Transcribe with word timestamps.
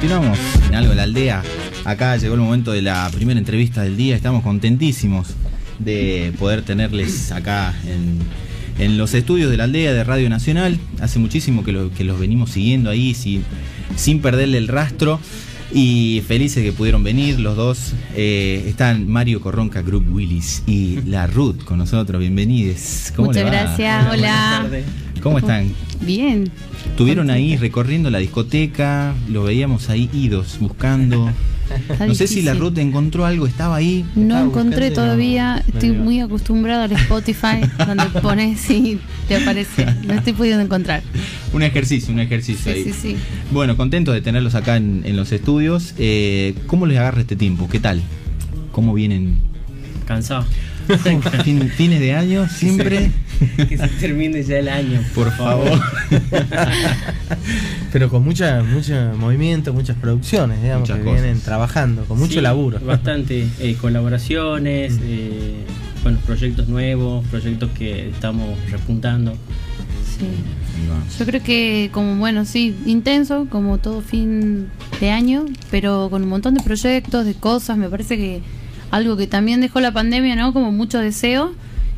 continuamos 0.00 0.38
en 0.68 0.76
algo 0.76 0.94
la 0.94 1.02
aldea. 1.02 1.42
Acá 1.84 2.16
llegó 2.16 2.34
el 2.34 2.40
momento 2.40 2.70
de 2.70 2.82
la 2.82 3.10
primera 3.12 3.36
entrevista 3.36 3.82
del 3.82 3.96
día. 3.96 4.14
Estamos 4.14 4.44
contentísimos 4.44 5.34
de 5.80 6.32
poder 6.38 6.62
tenerles 6.62 7.32
acá 7.32 7.74
en, 8.78 8.96
los 8.96 9.12
estudios 9.14 9.50
de 9.50 9.56
la 9.56 9.64
aldea 9.64 9.92
de 9.92 10.04
Radio 10.04 10.30
Nacional. 10.30 10.78
Hace 11.00 11.18
muchísimo 11.18 11.64
que, 11.64 11.72
los 11.72 12.20
venimos 12.20 12.50
siguiendo 12.50 12.90
ahí 12.90 13.12
sin, 13.12 13.42
sin 13.96 14.22
perderle 14.22 14.58
el 14.58 14.68
rastro. 14.68 15.18
Y 15.72 16.22
felices 16.26 16.64
que 16.64 16.72
pudieron 16.72 17.02
venir 17.02 17.38
los 17.38 17.56
dos. 17.56 17.92
Eh, 18.14 18.64
están 18.66 19.08
Mario 19.08 19.40
Corronca, 19.40 19.82
Group 19.82 20.06
Willis 20.10 20.62
y 20.66 21.00
la 21.02 21.26
Ruth 21.26 21.62
con 21.64 21.78
nosotros. 21.78 22.20
Bienvenidos. 22.20 23.12
Muchas 23.18 23.44
gracias. 23.44 24.06
Hola. 24.10 24.66
¿Cómo 25.22 25.38
están? 25.38 25.72
Bien. 26.00 26.50
Estuvieron 26.86 27.30
ahí 27.30 27.56
recorriendo 27.56 28.10
la 28.10 28.18
discoteca, 28.18 29.14
lo 29.28 29.44
veíamos 29.44 29.90
ahí 29.90 30.08
idos, 30.12 30.58
buscando. 30.58 31.30
No 32.06 32.14
sé 32.14 32.26
si 32.26 32.42
la 32.42 32.54
Ruth 32.54 32.78
encontró 32.78 33.24
algo, 33.24 33.46
estaba 33.46 33.76
ahí. 33.76 34.04
No 34.14 34.38
encontré 34.38 34.90
todavía, 34.90 35.62
estoy 35.66 35.92
muy 35.92 36.20
acostumbrado 36.20 36.82
al 36.82 36.92
Spotify, 36.92 37.60
donde 37.86 38.04
pones 38.20 38.68
y 38.70 38.98
te 39.26 39.36
aparece. 39.36 39.86
No 40.06 40.14
estoy 40.14 40.32
pudiendo 40.32 40.62
encontrar. 40.62 41.02
Un 41.52 41.62
ejercicio, 41.62 42.12
un 42.12 42.20
ejercicio 42.20 42.72
ahí. 42.72 42.84
Sí, 42.84 42.92
sí. 42.92 43.16
Bueno, 43.50 43.76
contento 43.76 44.12
de 44.12 44.20
tenerlos 44.20 44.54
acá 44.54 44.76
en, 44.76 45.16
los 45.16 45.32
estudios. 45.32 45.94
Eh, 45.98 46.54
¿Cómo 46.66 46.86
les 46.86 46.98
agarra 46.98 47.20
este 47.20 47.36
tiempo? 47.36 47.68
¿Qué 47.68 47.80
tal? 47.80 48.02
¿Cómo 48.72 48.94
vienen? 48.94 49.38
Cansado. 50.06 50.46
fines 51.76 52.00
de 52.00 52.14
año, 52.14 52.48
siempre. 52.48 53.10
que 53.68 53.76
se 53.76 53.88
termine 54.00 54.42
ya 54.42 54.58
el 54.58 54.68
año. 54.68 55.00
Por 55.14 55.30
favor. 55.32 55.80
Pero 57.92 58.08
con 58.08 58.24
mucha, 58.24 58.62
mucho 58.62 58.94
movimiento, 59.16 59.72
muchas 59.72 59.96
producciones, 59.96 60.62
digamos, 60.62 60.88
que 60.90 60.98
vienen 60.98 61.40
trabajando, 61.40 62.04
con 62.04 62.18
mucho 62.18 62.40
laburo. 62.40 62.80
Bastante. 62.80 63.46
Eh, 63.60 63.76
colaboraciones, 63.80 64.94
mm. 64.94 65.02
eh, 65.04 65.54
bueno, 66.02 66.18
proyectos 66.26 66.68
nuevos, 66.68 67.26
proyectos 67.26 67.70
que 67.70 68.08
estamos 68.08 68.58
repuntando. 68.70 69.32
Sí. 70.18 70.26
Yo 71.18 71.26
creo 71.26 71.42
que 71.42 71.90
como 71.92 72.16
bueno, 72.16 72.44
sí, 72.44 72.74
intenso, 72.86 73.46
como 73.50 73.78
todo 73.78 74.00
fin 74.00 74.68
de 75.00 75.10
año, 75.10 75.46
pero 75.70 76.08
con 76.10 76.22
un 76.22 76.28
montón 76.28 76.54
de 76.54 76.62
proyectos, 76.62 77.24
de 77.24 77.34
cosas, 77.34 77.76
me 77.76 77.88
parece 77.88 78.16
que 78.16 78.42
algo 78.90 79.16
que 79.16 79.26
también 79.26 79.60
dejó 79.60 79.80
la 79.80 79.92
pandemia, 79.92 80.36
¿no? 80.36 80.52
Como 80.52 80.72
mucho 80.72 80.98
deseo. 80.98 81.52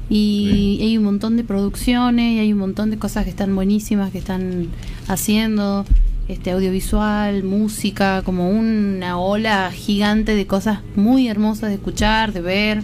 Y 0.09 0.79
hay 0.83 0.99
un 0.99 1.05
montón 1.05 1.37
de 1.37 1.45
producciones 1.45 2.33
y 2.33 2.39
hay 2.41 2.53
un 2.53 2.59
montón 2.59 2.91
de 2.91 2.99
cosas 2.99 3.25
que 3.25 3.31
están 3.31 3.55
buenísimas, 3.55 4.11
que 4.11 4.19
están 4.19 4.67
haciendo, 5.07 5.87
este 6.27 6.51
audiovisual, 6.53 7.43
música, 7.45 8.23
como 8.25 8.51
una 8.51 9.19
ola 9.19 9.71
gigante 9.73 10.35
de 10.35 10.47
cosas 10.47 10.81
muy 10.97 11.29
hermosas 11.29 11.71
de 11.71 11.75
escuchar, 11.75 12.33
de 12.33 12.41
ver. 12.41 12.83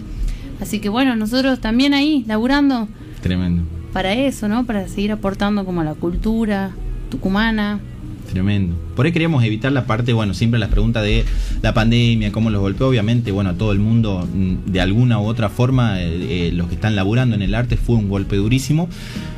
Así 0.61 0.79
que 0.79 0.89
bueno, 0.89 1.15
nosotros 1.15 1.59
también 1.59 1.93
ahí, 1.93 2.23
laburando. 2.27 2.87
Tremendo. 3.21 3.63
Para 3.93 4.13
eso, 4.13 4.47
¿no? 4.47 4.65
Para 4.65 4.87
seguir 4.87 5.11
aportando 5.11 5.65
como 5.65 5.81
a 5.81 5.83
la 5.83 5.93
cultura 5.93 6.71
tucumana. 7.09 7.79
Tremendo. 8.31 8.75
Por 8.95 9.05
ahí 9.05 9.11
queríamos 9.11 9.43
evitar 9.43 9.71
la 9.71 9.85
parte, 9.85 10.11
bueno, 10.11 10.33
siempre 10.33 10.59
las 10.59 10.69
preguntas 10.69 11.03
de 11.03 11.23
la 11.61 11.73
pandemia, 11.73 12.31
cómo 12.31 12.49
los 12.49 12.61
golpeó, 12.61 12.87
obviamente, 12.87 13.31
bueno, 13.31 13.51
a 13.51 13.53
todo 13.53 13.71
el 13.71 13.79
mundo, 13.79 14.27
mm, 14.31 14.71
de 14.71 14.81
alguna 14.81 15.19
u 15.19 15.25
otra 15.25 15.49
forma, 15.49 16.01
eh, 16.01 16.47
eh, 16.47 16.51
los 16.51 16.67
que 16.67 16.75
están 16.75 16.95
laburando 16.95 17.35
en 17.35 17.41
el 17.41 17.55
arte, 17.55 17.77
fue 17.77 17.95
un 17.95 18.09
golpe 18.09 18.35
durísimo. 18.35 18.89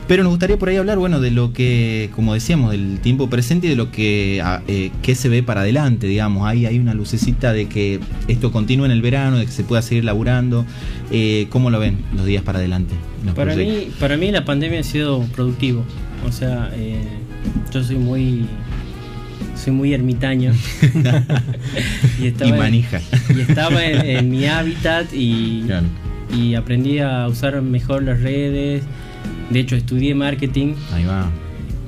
Pero 0.08 0.23
nos 0.23 0.32
gustaría 0.32 0.58
por 0.58 0.70
ahí 0.70 0.78
hablar, 0.78 0.98
bueno, 0.98 1.20
de 1.20 1.30
lo 1.30 1.54
que, 1.54 2.10
como 2.16 2.34
decíamos, 2.34 2.72
del 2.72 3.00
tiempo 3.00 3.30
presente 3.30 3.67
y 3.67 3.70
de 3.70 3.76
lo 3.76 3.92
que, 3.92 4.42
ah, 4.44 4.62
eh, 4.67 4.92
se 5.14 5.30
ve 5.30 5.44
para 5.44 5.62
adelante, 5.62 6.08
digamos. 6.08 6.48
Ahí 6.48 6.66
hay 6.66 6.80
una 6.80 6.94
lucecita 6.94 7.54
de 7.54 7.67
que 7.67 8.00
esto 8.28 8.52
continúe 8.52 8.86
en 8.86 8.92
el 8.92 9.02
verano, 9.02 9.38
de 9.38 9.45
que 9.45 9.52
se 9.52 9.64
pueda 9.64 9.82
seguir 9.82 10.06
laburando. 10.06 10.66
¿Cómo 11.50 11.70
lo 11.70 11.80
ven 11.80 11.98
los 12.16 12.26
días 12.26 12.44
para 12.44 12.60
adelante? 12.60 12.95
Para 13.36 13.55
mí, 13.55 13.89
para 13.99 14.17
mí 14.17 14.32
la 14.32 14.45
pandemia 14.45 14.80
ha 14.80 14.83
sido 14.83 15.22
productivo. 15.36 15.83
O 16.28 16.32
sea, 16.32 16.72
yo 17.73 17.83
soy 17.83 17.98
muy 17.98 18.45
soy 19.59 19.73
muy 19.73 19.93
ermitaño. 19.93 20.53
y, 22.20 22.27
estaba 22.27 22.55
manija. 22.55 22.99
En, 23.30 23.37
y 23.37 23.42
estaba 23.42 23.86
en, 23.86 24.30
mi 24.30 24.45
hábitat 24.45 25.14
y, 25.14 25.65
y 26.36 26.55
aprendí 26.55 26.99
a 26.99 27.27
usar 27.27 27.61
mejor 27.61 28.03
las 28.03 28.21
redes. 28.21 28.83
De 29.49 29.59
hecho, 29.59 29.75
estudié 29.75 30.15
marketing. 30.15 30.75
Ahí 30.93 31.05
va. 31.05 31.30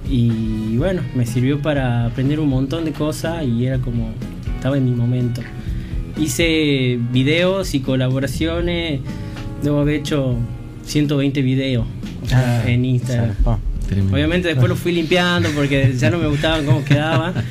Y 0.10 0.76
bueno, 0.78 1.02
me 1.16 1.26
sirvió 1.26 1.62
para 1.62 2.06
aprender 2.06 2.40
un 2.40 2.50
montón 2.50 2.84
de 2.84 2.92
cosas 2.92 3.46
y 3.46 3.66
era 3.66 3.80
como, 3.80 4.12
estaba 4.56 4.78
en 4.78 4.86
mi 4.86 4.92
momento. 4.92 5.42
Hice 6.18 7.00
videos 7.12 7.74
y 7.74 7.80
colaboraciones, 7.80 9.00
debo 9.64 9.80
haber 9.80 9.96
hecho 9.96 10.36
120 10.84 11.42
videos 11.42 11.86
ah, 12.34 12.64
en 12.66 12.84
Instagram. 12.84 13.36
Obviamente 14.12 14.48
después 14.48 14.70
lo 14.70 14.76
fui 14.76 14.92
limpiando 14.92 15.50
porque 15.50 15.94
ya 15.98 16.10
no 16.10 16.18
me 16.18 16.28
gustaba 16.28 16.64
cómo 16.64 16.84
quedaba. 16.84 17.34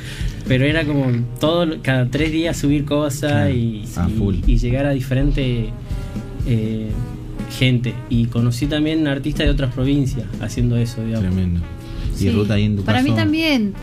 Pero 0.49 0.65
era 0.65 0.85
como 0.85 1.07
todo, 1.39 1.81
cada 1.81 2.09
tres 2.09 2.33
días 2.33 2.57
subir 2.57 2.85
cosas 2.85 3.51
y, 3.51 3.85
llegar 4.47 4.87
a 4.87 4.91
diferente 4.91 5.69
eh, 6.47 6.89
gente. 7.57 7.95
Y 8.09 8.27
conocí 8.27 8.67
también 8.67 9.07
artistas 9.07 9.47
de 9.47 9.53
otras 9.53 9.73
provincias 9.73 10.27
haciendo 10.41 10.77
eso, 10.77 11.05
digamos. 11.05 11.31
Tremendo. 11.31 11.61
Y 12.19 12.31
Ruta 12.31 12.55
ahí 12.55 12.65
en 12.65 12.77
Para 12.83 13.03
mí 13.03 13.13
también. 13.13 13.75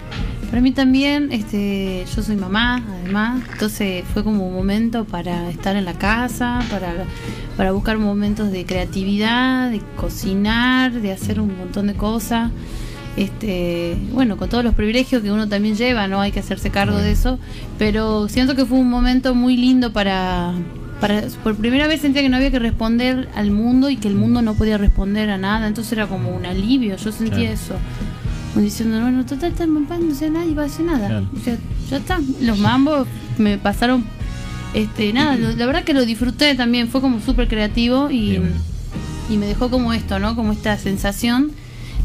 Para 0.49 0.61
mí 0.61 0.71
también, 0.71 1.31
este, 1.33 2.05
yo 2.15 2.23
soy 2.23 2.37
mamá, 2.37 2.81
además, 2.89 3.43
entonces 3.51 4.05
fue 4.13 4.23
como 4.23 4.47
un 4.47 4.53
momento 4.53 5.03
para 5.03 5.49
estar 5.49 5.75
en 5.75 5.83
la 5.83 5.93
casa, 5.93 6.63
para, 6.71 6.93
para 7.57 7.73
buscar 7.73 7.97
momentos 7.97 8.51
de 8.51 8.65
creatividad, 8.65 9.69
de 9.69 9.81
cocinar, 9.97 10.93
de 10.93 11.11
hacer 11.11 11.41
un 11.41 11.57
montón 11.57 11.87
de 11.87 11.95
cosas. 11.95 12.51
Este, 13.17 13.97
bueno, 14.13 14.37
con 14.37 14.47
todos 14.47 14.63
los 14.63 14.73
privilegios 14.73 15.21
que 15.21 15.31
uno 15.31 15.49
también 15.49 15.75
lleva, 15.75 16.07
no 16.07 16.21
hay 16.21 16.31
que 16.31 16.39
hacerse 16.39 16.69
cargo 16.69 16.97
de 16.97 17.11
eso, 17.11 17.39
pero 17.77 18.29
siento 18.29 18.55
que 18.55 18.65
fue 18.65 18.77
un 18.77 18.89
momento 18.89 19.35
muy 19.35 19.57
lindo 19.57 19.91
para, 19.91 20.53
para 21.01 21.23
por 21.43 21.57
primera 21.57 21.87
vez 21.87 21.99
sentía 21.99 22.21
que 22.21 22.29
no 22.29 22.37
había 22.37 22.51
que 22.51 22.59
responder 22.59 23.27
al 23.35 23.51
mundo 23.51 23.89
y 23.89 23.97
que 23.97 24.07
el 24.07 24.15
mundo 24.15 24.41
no 24.41 24.53
podía 24.53 24.77
responder 24.77 25.29
a 25.29 25.37
nada, 25.37 25.67
entonces 25.67 25.93
era 25.93 26.07
como 26.07 26.29
un 26.29 26.45
alivio, 26.45 26.95
yo 26.95 27.11
sentía 27.11 27.51
eso 27.51 27.73
diciendo, 28.63 28.99
bueno, 29.01 29.25
total, 29.25 29.51
están 29.51 29.73
no 29.73 30.15
sé, 30.15 30.29
nadie 30.29 30.53
va 30.53 30.63
a 30.63 30.65
hacer 30.65 30.85
nada. 30.85 31.23
O 31.35 31.39
sea, 31.43 31.57
ya 31.89 31.97
está. 31.97 32.19
Los 32.41 32.59
mambos 32.59 33.07
me 33.37 33.57
pasaron, 33.57 34.03
este, 34.73 35.13
nada, 35.13 35.35
la 35.35 35.65
verdad 35.65 35.83
que 35.83 35.93
lo 35.93 36.05
disfruté 36.05 36.55
también, 36.55 36.87
fue 36.87 37.01
como 37.01 37.19
súper 37.19 37.47
creativo 37.47 38.09
y, 38.11 38.39
y 39.29 39.37
me 39.37 39.45
dejó 39.45 39.69
como 39.69 39.93
esto, 39.93 40.19
¿no? 40.19 40.35
Como 40.35 40.51
esta 40.51 40.77
sensación 40.77 41.51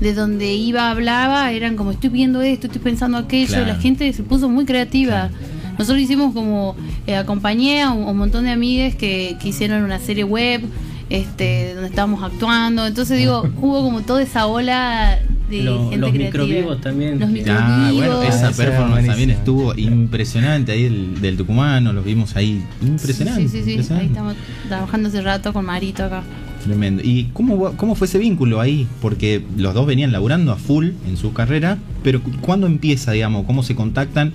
de 0.01 0.15
donde 0.15 0.53
iba, 0.55 0.91
hablaba, 0.91 1.53
eran 1.53 1.77
como 1.77 1.93
estoy 1.93 2.11
viendo 2.11 2.43
esto, 2.43 2.67
estoy 2.67 2.83
pensando 2.83 3.19
aquello, 3.19 3.65
la 3.65 3.77
gente 3.77 4.13
se 4.13 4.23
puso 4.23 4.49
muy 4.49 4.65
creativa. 4.65 5.31
Nosotros 5.79 6.01
hicimos 6.01 6.35
como, 6.35 6.77
eh, 7.07 7.17
acompañé 7.17 7.83
a 7.83 7.93
un, 7.93 8.17
montón 8.17 8.45
de 8.45 8.51
amigas 8.51 8.95
que, 8.95 9.37
que 9.41 9.49
hicieron 9.49 9.83
una 9.85 9.99
serie 10.01 10.25
web, 10.25 10.63
este, 11.09 11.75
donde 11.75 11.89
estábamos 11.89 12.23
actuando. 12.23 12.87
Entonces 12.87 13.17
digo, 13.17 13.49
hubo 13.61 13.83
como 13.83 14.03
toda 14.03 14.23
esa 14.23 14.47
ola 14.47 15.19
los 15.53 16.13
microvivos 16.13 16.81
también. 16.81 17.19
Los 17.19 17.31
ah, 17.49 17.91
bueno, 17.93 18.23
esa 18.23 18.51
performance 18.53 19.07
también 19.07 19.31
estuvo 19.31 19.75
impresionante 19.75 20.73
ahí 20.73 20.85
del, 20.85 21.21
del 21.21 21.37
tucumano, 21.37 21.93
los 21.93 22.05
vimos 22.05 22.37
ahí 22.37 22.63
impresionante. 22.81 23.49
Sí, 23.49 23.63
sí, 23.63 23.83
sí, 23.83 23.93
ahí 23.93 24.07
estamos 24.07 24.35
trabajando 24.69 25.09
hace 25.09 25.21
rato 25.21 25.53
con 25.53 25.65
Marito 25.65 26.05
acá. 26.05 26.23
Tremendo. 26.65 27.03
¿Y 27.05 27.31
cómo, 27.33 27.73
cómo 27.77 27.95
fue 27.95 28.07
ese 28.07 28.19
vínculo 28.19 28.61
ahí? 28.61 28.87
Porque 29.01 29.43
los 29.57 29.75
dos 29.75 29.87
venían 29.87 30.13
laburando 30.13 30.53
a 30.53 30.57
full 30.57 30.91
en 31.09 31.17
su 31.17 31.33
carrera, 31.33 31.79
pero 32.03 32.21
¿cuándo 32.41 32.67
empieza, 32.67 33.13
digamos? 33.13 33.47
¿Cómo 33.47 33.63
se 33.63 33.75
contactan? 33.75 34.33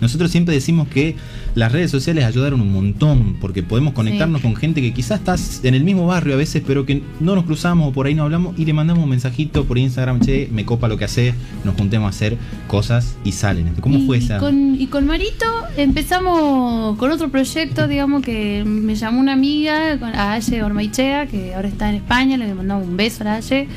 Nosotros 0.00 0.30
siempre 0.30 0.54
decimos 0.54 0.88
que 0.88 1.16
las 1.54 1.72
redes 1.72 1.90
sociales 1.90 2.24
ayudaron 2.24 2.60
un 2.60 2.72
montón, 2.72 3.36
porque 3.40 3.62
podemos 3.62 3.94
conectarnos 3.94 4.42
con 4.42 4.56
gente 4.56 4.80
que 4.80 4.92
quizás 4.92 5.20
estás 5.20 5.64
en 5.64 5.74
el 5.74 5.84
mismo 5.84 6.06
barrio 6.06 6.34
a 6.34 6.36
veces, 6.36 6.62
pero 6.66 6.86
que 6.86 7.02
no 7.18 7.34
nos 7.34 7.44
cruzamos 7.44 7.88
o 7.88 7.92
por 7.92 8.06
ahí 8.06 8.14
no 8.14 8.24
hablamos 8.24 8.58
y 8.58 8.64
le 8.64 8.72
mandamos 8.72 9.02
un 9.04 9.10
mensajito 9.10 9.64
por 9.64 9.78
Instagram, 9.78 10.20
che, 10.20 10.48
me 10.52 10.64
copa 10.64 10.88
lo 10.88 10.96
que 10.96 11.04
hace, 11.04 11.34
nos 11.64 11.74
juntemos 11.76 12.06
a 12.06 12.10
hacer 12.10 12.36
cosas 12.66 13.16
y 13.24 13.32
salen. 13.32 13.74
¿Cómo 13.80 14.00
fue 14.06 14.18
esa? 14.18 14.40
y 14.50 14.86
con 14.86 15.06
Marito 15.06 15.46
empezamos 15.76 16.96
con 16.98 17.10
otro 17.10 17.30
proyecto, 17.30 17.88
digamos, 17.88 18.22
que 18.22 18.64
me 18.66 18.94
llamó 18.94 19.20
una 19.20 19.32
amiga, 19.32 19.98
a 20.14 20.32
Aye 20.32 20.62
Ormaichea, 20.62 21.26
que 21.26 21.54
ahora 21.54 21.69
está 21.70 21.88
en 21.88 21.96
España, 21.96 22.36
le 22.36 22.54
mandamos 22.54 22.86
un 22.86 22.96
beso 22.96 23.26
a 23.26 23.34
Aye. 23.34 23.68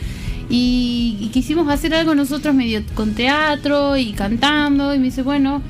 Y, 0.49 1.29
quisimos 1.33 1.67
hacer 1.69 1.95
algo 1.95 2.15
nosotros 2.15 2.53
medio 2.53 2.81
con 2.93 3.13
teatro 3.13 3.97
y 3.97 4.13
cantando. 4.13 4.93
Y 4.93 4.99
me 4.99 5.05
dice, 5.05 5.23
bueno, 5.23 5.61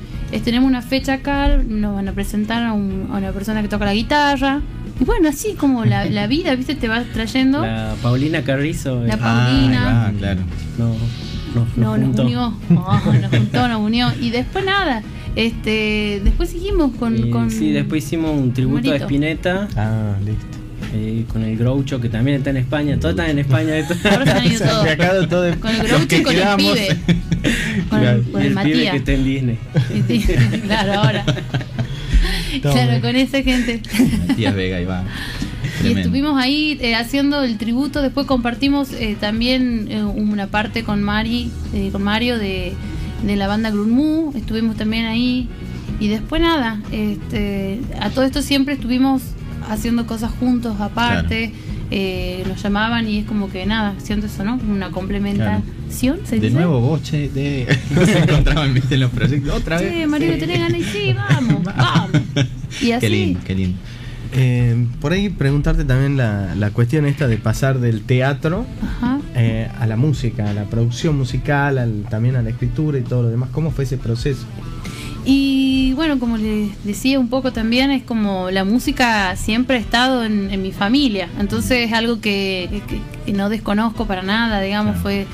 tenemos 0.42 0.68
una 0.68 0.82
fecha 0.82 1.14
acá, 1.14 1.56
nos 1.56 1.94
van 1.94 2.08
a 2.08 2.12
presentar 2.12 2.64
a, 2.64 2.72
una 2.72 3.32
persona 3.32 3.62
que 3.62 3.68
toca 3.68 3.84
la 3.84 3.94
guitarra. 3.94 4.60
Y 5.00 5.04
bueno, 5.04 5.28
así 5.28 5.54
como 5.54 5.84
la, 5.84 6.26
vida, 6.26 6.54
¿viste? 6.54 6.74
Te 6.74 6.88
va 6.88 7.02
trayendo. 7.02 7.62
La 7.62 7.94
Paulina 8.02 8.42
Carrizo. 8.42 9.02
La 9.04 9.16
Paulina. 9.16 10.06
Ah, 10.06 10.12
claro. 10.18 10.40
No, 10.78 10.94
no, 11.76 11.96
nos 11.96 12.18
unió. 12.18 12.54
nos 12.68 13.30
juntó, 13.30 13.68
nos 13.68 13.80
unió. 13.80 14.12
Y 14.20 14.30
después 14.30 14.64
nada 14.64 15.02
Este, 15.36 16.20
después 16.24 16.50
seguimos 16.50 16.94
con, 16.96 17.30
con, 17.30 17.50
Sí, 17.50 17.70
después 17.70 18.04
hicimos 18.04 18.32
un 18.32 18.52
tributo 18.52 18.92
a 18.92 18.96
Spinetta. 18.96 19.68
Ah, 19.76 20.16
listo. 20.24 20.53
Eh, 20.96 21.24
con 21.26 21.42
el 21.42 21.56
Groucho, 21.56 22.00
que 22.00 22.08
también 22.08 22.36
está 22.38 22.50
en 22.50 22.58
España. 22.58 22.96
Todos 23.00 23.14
están 23.14 23.30
en 23.30 23.40
España. 23.40 23.74
Ahora 24.10 24.24
se 24.24 24.30
han 24.30 24.46
ido 24.46 24.58
todos. 24.64 25.28
todo. 25.28 25.60
Con 25.60 25.74
el 25.74 25.88
Groucho 25.88 26.16
y 26.16 26.22
con 26.22 26.36
el 26.36 26.56
pibe. 26.56 26.96
Con 27.90 28.02
el, 28.02 28.22
con 28.22 28.40
el, 28.40 28.46
el 28.48 28.54
Matías. 28.54 28.76
pibe 28.78 28.90
que 28.90 28.96
está 28.96 29.12
en 29.12 29.24
Disney. 29.24 29.58
claro, 30.64 30.92
ahora. 30.94 31.24
claro, 32.62 33.00
con 33.02 33.16
esa 33.16 33.42
gente. 33.42 33.82
Matías 34.28 34.54
Vega, 34.54 34.80
Iván. 34.80 35.04
Y 35.82 35.92
estuvimos 35.98 36.40
ahí 36.40 36.78
eh, 36.80 36.94
haciendo 36.94 37.42
el 37.42 37.58
tributo, 37.58 38.00
después 38.00 38.26
compartimos 38.26 38.92
eh, 38.92 39.16
también 39.20 39.88
eh, 39.90 40.04
una 40.04 40.46
parte 40.46 40.84
con 40.84 41.02
Mari, 41.02 41.50
eh, 41.74 41.90
con 41.92 42.02
Mario 42.02 42.38
de, 42.38 42.72
de 43.26 43.36
la 43.36 43.48
banda 43.48 43.70
Grunmu, 43.70 44.32
estuvimos 44.36 44.76
también 44.76 45.04
ahí 45.04 45.48
y 46.00 46.08
después 46.08 46.40
nada, 46.40 46.80
este, 46.92 47.80
a 48.00 48.10
todo 48.10 48.24
esto 48.24 48.40
siempre 48.40 48.74
estuvimos 48.74 49.22
haciendo 49.68 50.06
cosas 50.06 50.30
juntos 50.38 50.80
aparte, 50.80 51.52
eh, 51.90 52.44
nos 52.48 52.62
llamaban 52.62 53.08
y 53.08 53.18
es 53.18 53.26
como 53.26 53.50
que 53.50 53.66
nada, 53.66 53.94
siento 53.98 54.26
eso, 54.26 54.44
¿no? 54.44 54.58
Como 54.58 54.72
una 54.72 54.90
complementación, 54.90 56.18
¿se 56.24 56.36
De 56.36 56.42
dice? 56.42 56.54
nuevo 56.54 56.80
vos, 56.80 57.02
che, 57.02 57.28
de... 57.28 57.66
nos 57.94 58.08
encontraban 58.08 58.74
¿viste? 58.74 58.94
en 58.94 59.00
los 59.00 59.10
proyectos 59.10 59.54
otra 59.54 59.80
vez. 59.80 59.92
Sí, 59.94 60.06
Mario, 60.06 60.38
tenés 60.38 60.58
ganas 60.58 60.78
y 60.80 60.84
sí, 60.84 61.12
vamos, 61.14 61.62
vamos. 61.64 62.10
Y 62.80 62.92
así. 62.92 63.00
Qué 63.06 63.10
lindo, 63.10 63.40
qué 63.44 63.54
lindo. 63.54 63.78
Eh, 64.36 64.86
por 65.00 65.12
ahí 65.12 65.28
preguntarte 65.28 65.84
también 65.84 66.16
la, 66.16 66.56
la 66.56 66.70
cuestión 66.70 67.06
esta 67.06 67.28
de 67.28 67.36
pasar 67.36 67.78
del 67.78 68.02
teatro 68.02 68.66
eh, 69.36 69.68
a 69.78 69.86
la 69.86 69.96
música, 69.96 70.50
a 70.50 70.52
la 70.54 70.64
producción 70.64 71.16
musical, 71.16 71.78
al- 71.78 72.04
también 72.10 72.34
a 72.34 72.42
la 72.42 72.50
escritura 72.50 72.98
y 72.98 73.02
todo 73.02 73.22
lo 73.22 73.28
demás. 73.28 73.50
¿Cómo 73.52 73.70
fue 73.70 73.84
ese 73.84 73.96
proceso? 73.96 74.44
Y 75.26 75.92
bueno, 75.94 76.18
como 76.18 76.36
les 76.36 76.84
decía 76.84 77.18
un 77.18 77.28
poco 77.28 77.50
también, 77.52 77.90
es 77.90 78.02
como 78.02 78.50
la 78.50 78.64
música 78.64 79.34
siempre 79.36 79.76
ha 79.76 79.80
estado 79.80 80.22
en, 80.24 80.50
en 80.50 80.60
mi 80.60 80.70
familia, 80.70 81.28
entonces 81.40 81.86
es 81.88 81.92
algo 81.94 82.20
que, 82.20 82.68
que- 82.86 83.00
que 83.24 83.32
no 83.32 83.48
desconozco 83.48 84.06
para 84.06 84.22
nada, 84.22 84.60
digamos, 84.60 84.98
fue 84.98 85.26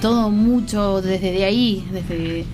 todo 0.00 0.30
mucho 0.30 1.02
desde 1.02 1.30
de 1.32 1.44
ahí, 1.44 1.84
desde 1.92 2.44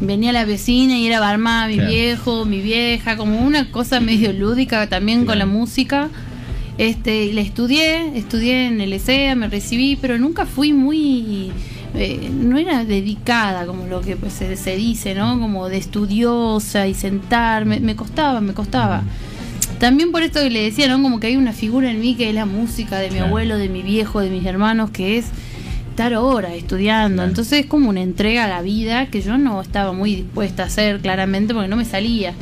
venía 0.00 0.32
la 0.32 0.44
vecina 0.44 0.98
y 0.98 1.06
era 1.06 1.20
barma 1.20 1.68
mi 1.68 1.74
Claro. 1.74 1.90
viejo, 1.90 2.44
mi 2.46 2.60
vieja, 2.60 3.16
como 3.16 3.38
una 3.40 3.70
cosa 3.70 4.00
medio 4.00 4.32
lúdica 4.32 4.88
también 4.88 5.26
con 5.26 5.38
la 5.38 5.46
música. 5.46 6.08
Este, 6.78 7.32
la 7.34 7.42
estudié, 7.42 8.16
estudié 8.16 8.66
en 8.66 8.80
el 8.80 8.92
ESEA, 8.94 9.34
me 9.36 9.48
recibí, 9.48 9.96
pero 10.00 10.18
nunca 10.18 10.46
fui 10.46 10.72
muy, 10.72 11.52
eh, 11.94 12.30
no 12.32 12.56
era 12.58 12.84
dedicada 12.84 13.66
como 13.66 13.86
lo 13.86 14.00
que 14.00 14.16
pues, 14.16 14.32
se, 14.32 14.56
se 14.56 14.76
dice, 14.76 15.14
¿no? 15.14 15.38
Como 15.40 15.68
de 15.68 15.78
estudiosa 15.78 16.86
y 16.86 16.94
sentarme, 16.94 17.80
me 17.80 17.96
costaba, 17.96 18.40
me 18.40 18.52
costaba. 18.54 19.02
También 19.78 20.12
por 20.12 20.22
esto 20.22 20.40
que 20.40 20.50
le 20.50 20.62
decía, 20.62 20.88
¿no? 20.88 21.02
Como 21.02 21.20
que 21.20 21.28
hay 21.28 21.36
una 21.36 21.52
figura 21.52 21.90
en 21.90 22.00
mí 22.00 22.14
que 22.14 22.28
es 22.28 22.34
la 22.34 22.46
música 22.46 22.98
de 22.98 23.08
mi 23.08 23.14
Claro. 23.16 23.28
abuelo, 23.28 23.56
de 23.58 23.68
mi 23.68 23.82
viejo, 23.82 24.20
de 24.20 24.28
mis 24.30 24.44
hermanos, 24.44 24.90
que 24.90 25.16
es 25.18 25.26
estar 25.90 26.14
horas 26.14 26.52
estudiando. 26.52 27.16
Claro. 27.16 27.28
Entonces 27.30 27.60
es 27.60 27.66
como 27.66 27.88
una 27.88 28.02
entrega 28.02 28.44
a 28.44 28.48
la 28.48 28.60
vida 28.62 29.06
que 29.06 29.22
yo 29.22 29.38
no 29.38 29.60
estaba 29.62 29.92
muy 29.92 30.14
dispuesta 30.16 30.64
a 30.64 30.66
hacer 30.66 31.00
claramente 31.00 31.54
porque 31.54 31.68
no 31.68 31.76
me 31.76 31.84
salía. 31.86 32.34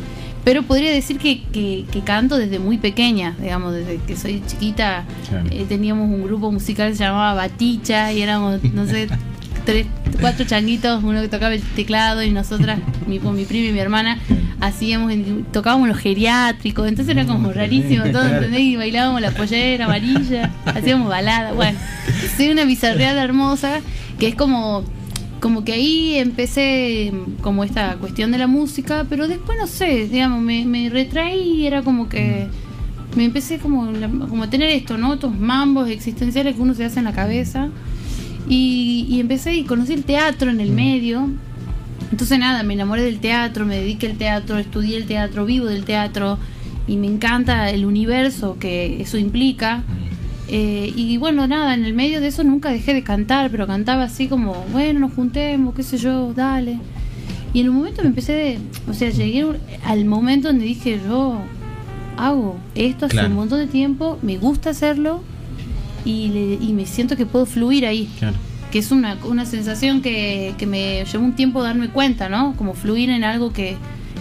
Pero 0.44 0.62
podría 0.62 0.90
decir 0.92 1.18
que, 1.18 1.42
que, 1.52 1.84
que 1.92 2.00
canto 2.00 2.38
desde 2.38 2.58
muy 2.58 2.78
pequeña, 2.78 3.36
digamos, 3.40 3.74
desde 3.74 3.98
que 3.98 4.16
soy 4.16 4.42
chiquita. 4.46 5.04
Claro. 5.28 5.46
eh, 5.50 5.64
teníamos 5.68 6.06
un 6.08 6.22
grupo 6.24 6.50
musical 6.50 6.90
que 6.90 6.96
se 6.96 7.04
llamaba 7.04 7.34
Baticha 7.34 8.12
y 8.12 8.22
éramos, 8.22 8.62
no 8.72 8.86
sé, 8.86 9.08
tres, 9.68 9.86
cuatro 10.18 10.46
changuitos, 10.46 11.04
uno 11.04 11.20
que 11.20 11.28
tocaba 11.28 11.52
el 11.52 11.60
teclado 11.60 12.22
y 12.22 12.30
nosotras, 12.30 12.78
mi, 13.06 13.18
con 13.18 13.36
mi 13.36 13.44
prima 13.44 13.68
y 13.68 13.72
mi 13.72 13.78
hermana, 13.78 14.18
hacíamos, 14.60 15.12
tocábamos 15.52 15.88
los 15.88 15.98
geriátricos, 15.98 16.88
entonces 16.88 17.14
era 17.14 17.26
como 17.26 17.52
rarísimo 17.52 18.04
todo, 18.10 18.24
¿entendés? 18.26 18.60
Y 18.60 18.76
bailábamos 18.76 19.20
la 19.20 19.30
pollera 19.30 19.84
amarilla, 19.84 20.50
hacíamos 20.64 21.10
balada, 21.10 21.52
bueno, 21.52 21.78
sí, 22.38 22.48
una 22.48 22.64
bizarreada 22.64 23.22
hermosa, 23.22 23.80
que 24.18 24.28
es 24.28 24.34
como, 24.34 24.84
como 25.38 25.64
que 25.64 25.74
ahí 25.74 26.14
empecé 26.14 27.12
como 27.42 27.62
esta 27.62 27.96
cuestión 27.96 28.32
de 28.32 28.38
la 28.38 28.46
música, 28.46 29.04
pero 29.06 29.28
después 29.28 29.58
no 29.60 29.66
sé, 29.66 30.08
digamos, 30.08 30.40
me, 30.40 30.64
me 30.64 30.88
retraí 30.88 31.40
y 31.40 31.66
era 31.66 31.82
como 31.82 32.08
que 32.08 32.46
me 33.16 33.26
empecé 33.26 33.58
como, 33.58 33.92
como 34.30 34.44
a 34.44 34.48
tener 34.48 34.70
esto, 34.70 34.96
¿no? 34.96 35.12
Estos 35.12 35.38
mambos 35.38 35.90
existenciales 35.90 36.54
que 36.56 36.62
uno 36.62 36.72
se 36.72 36.86
hace 36.86 37.00
en 37.00 37.04
la 37.04 37.12
cabeza. 37.12 37.68
Y, 38.48 39.06
y 39.08 39.20
empecé 39.20 39.54
y 39.56 39.64
conocí 39.64 39.92
el 39.92 40.04
teatro 40.04 40.50
en 40.50 40.60
el 40.60 40.70
medio. 40.70 41.28
Entonces 42.10 42.38
nada, 42.38 42.62
me 42.62 42.74
enamoré 42.74 43.02
del 43.02 43.18
teatro, 43.20 43.66
me 43.66 43.76
dediqué 43.76 44.06
al 44.08 44.16
teatro, 44.16 44.58
estudié 44.58 44.96
el 44.96 45.04
teatro, 45.06 45.44
vivo 45.44 45.66
del 45.66 45.84
teatro 45.84 46.38
y 46.86 46.96
me 46.96 47.06
encanta 47.06 47.68
el 47.70 47.84
universo 47.84 48.56
que 48.58 49.02
eso 49.02 49.18
implica. 49.18 49.82
Eh, 50.50 50.90
y 50.96 51.18
bueno, 51.18 51.46
nada, 51.46 51.74
en 51.74 51.84
el 51.84 51.92
medio 51.92 52.22
de 52.22 52.28
eso 52.28 52.42
nunca 52.44 52.70
dejé 52.70 52.94
de 52.94 53.02
cantar, 53.02 53.50
pero 53.50 53.66
cantaba 53.66 54.04
así 54.04 54.28
como, 54.28 54.54
bueno, 54.72 55.00
nos 55.00 55.12
juntemos, 55.12 55.74
qué 55.74 55.82
sé 55.82 55.98
yo, 55.98 56.32
dale. 56.32 56.78
Y 57.52 57.60
en 57.60 57.68
un 57.68 57.76
momento 57.76 58.00
me 58.02 58.08
empecé 58.08 58.32
de, 58.32 58.58
o 58.88 58.94
sea, 58.94 59.10
llegué 59.10 59.44
al 59.84 60.04
momento 60.06 60.48
donde 60.48 60.64
dije, 60.64 60.98
yo 61.06 61.38
hago 62.16 62.56
esto 62.74 63.04
hace 63.06 63.12
Claro. 63.12 63.28
un 63.28 63.34
montón 63.34 63.58
de 63.58 63.66
tiempo, 63.66 64.18
me 64.22 64.38
gusta 64.38 64.70
hacerlo 64.70 65.22
y, 66.10 66.28
le- 66.28 66.64
y 66.64 66.72
me 66.72 66.86
siento 66.86 67.16
que 67.16 67.26
puedo 67.26 67.44
fluir 67.46 67.84
ahí 67.86 68.08
Claro. 68.18 68.36
que 68.72 68.78
es 68.78 68.90
una, 68.90 69.16
una 69.24 69.44
sensación 69.44 70.00
que, 70.02 70.54
que 70.58 70.66
me 70.66 71.04
llevó 71.04 71.24
un 71.24 71.34
tiempo 71.34 71.62
darme 71.62 71.88
cuenta, 71.88 72.28
¿no? 72.28 72.54
Como 72.56 72.74
fluir 72.74 73.10
en 73.10 73.24
algo 73.24 73.52
que, 73.52 73.76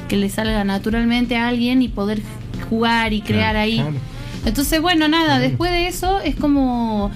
que 0.07 0.17
le 0.17 0.29
salga 0.29 0.63
naturalmente 0.63 1.35
a 1.37 1.47
alguien 1.47 1.81
y 1.81 1.87
poder 1.87 2.21
jugar 2.69 3.13
y 3.13 3.21
crear 3.21 3.51
Claro, 3.53 3.59
ahí. 3.59 3.75
claro. 3.75 3.93
Entonces, 4.45 4.81
bueno, 4.81 5.07
nada, 5.07 5.39
después 5.39 5.71
de 5.71 5.87
eso 5.87 6.19
es 6.21 6.35
como 6.35 7.11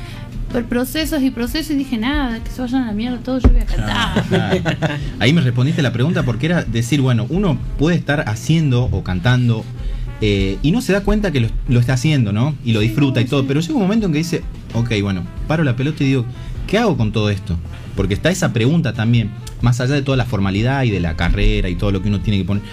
procesos 0.68 1.22
y 1.24 1.30
procesos 1.32 1.72
y 1.72 1.76
dije, 1.76 1.98
nada, 1.98 2.40
que 2.44 2.50
se 2.52 2.62
vayan 2.62 2.84
a 2.84 2.88
la 2.88 2.92
mierda 2.92 3.18
todos, 3.20 3.42
yo 3.44 3.50
voy 3.50 3.62
a 3.62 3.66
cantar. 3.66 4.24
Ah, 4.34 4.98
Ahí 5.20 5.32
me 5.32 5.40
respondiste 5.40 5.82
la 5.82 5.94
pregunta 5.94 6.24
porque 6.24 6.48
era 6.48 6.64
decir, 6.66 7.00
bueno, 7.00 7.26
uno 7.30 7.58
puede 7.80 7.96
estar 7.96 8.26
haciendo 8.28 8.84
o 8.92 9.02
cantando 9.04 9.64
eh, 10.22 10.58
y 10.62 10.72
no 10.72 10.82
se 10.82 10.94
da 10.94 11.02
cuenta 11.02 11.32
que 11.32 11.40
lo, 11.40 11.48
lo 11.68 11.80
está 11.80 11.94
haciendo, 11.94 12.32
¿no? 12.32 12.56
Y 12.64 12.74
lo 12.74 12.80
disfruta 12.80 13.20
y 13.22 13.26
todo, 13.26 13.46
pero 13.48 13.60
llega 13.60 13.74
un 13.74 13.82
momento 13.82 14.06
en 14.06 14.12
que 14.12 14.20
dice, 14.20 14.44
ok, 14.74 14.92
bueno, 15.02 15.24
paro 15.48 15.64
la 15.64 15.76
pelota 15.76 16.04
y 16.04 16.08
digo, 16.08 16.26
¿qué 16.68 16.78
hago 16.78 16.96
con 16.96 17.12
todo 17.12 17.30
esto? 17.30 17.58
Porque 17.96 18.14
está 18.14 18.30
esa 18.30 18.54
pregunta 18.54 18.94
también, 18.94 19.32
más 19.62 19.82
allá 19.82 19.96
de 19.96 20.04
toda 20.04 20.18
la 20.18 20.26
formalidad 20.26 20.84
y 20.84 20.92
de 20.92 21.00
la 21.00 21.16
carrera 21.16 21.70
y 21.70 21.76
todo 21.76 21.92
lo 21.92 22.02
que 22.02 22.10
uno 22.10 22.22
tiene 22.22 22.38
que 22.40 22.46
poner. 22.46 22.64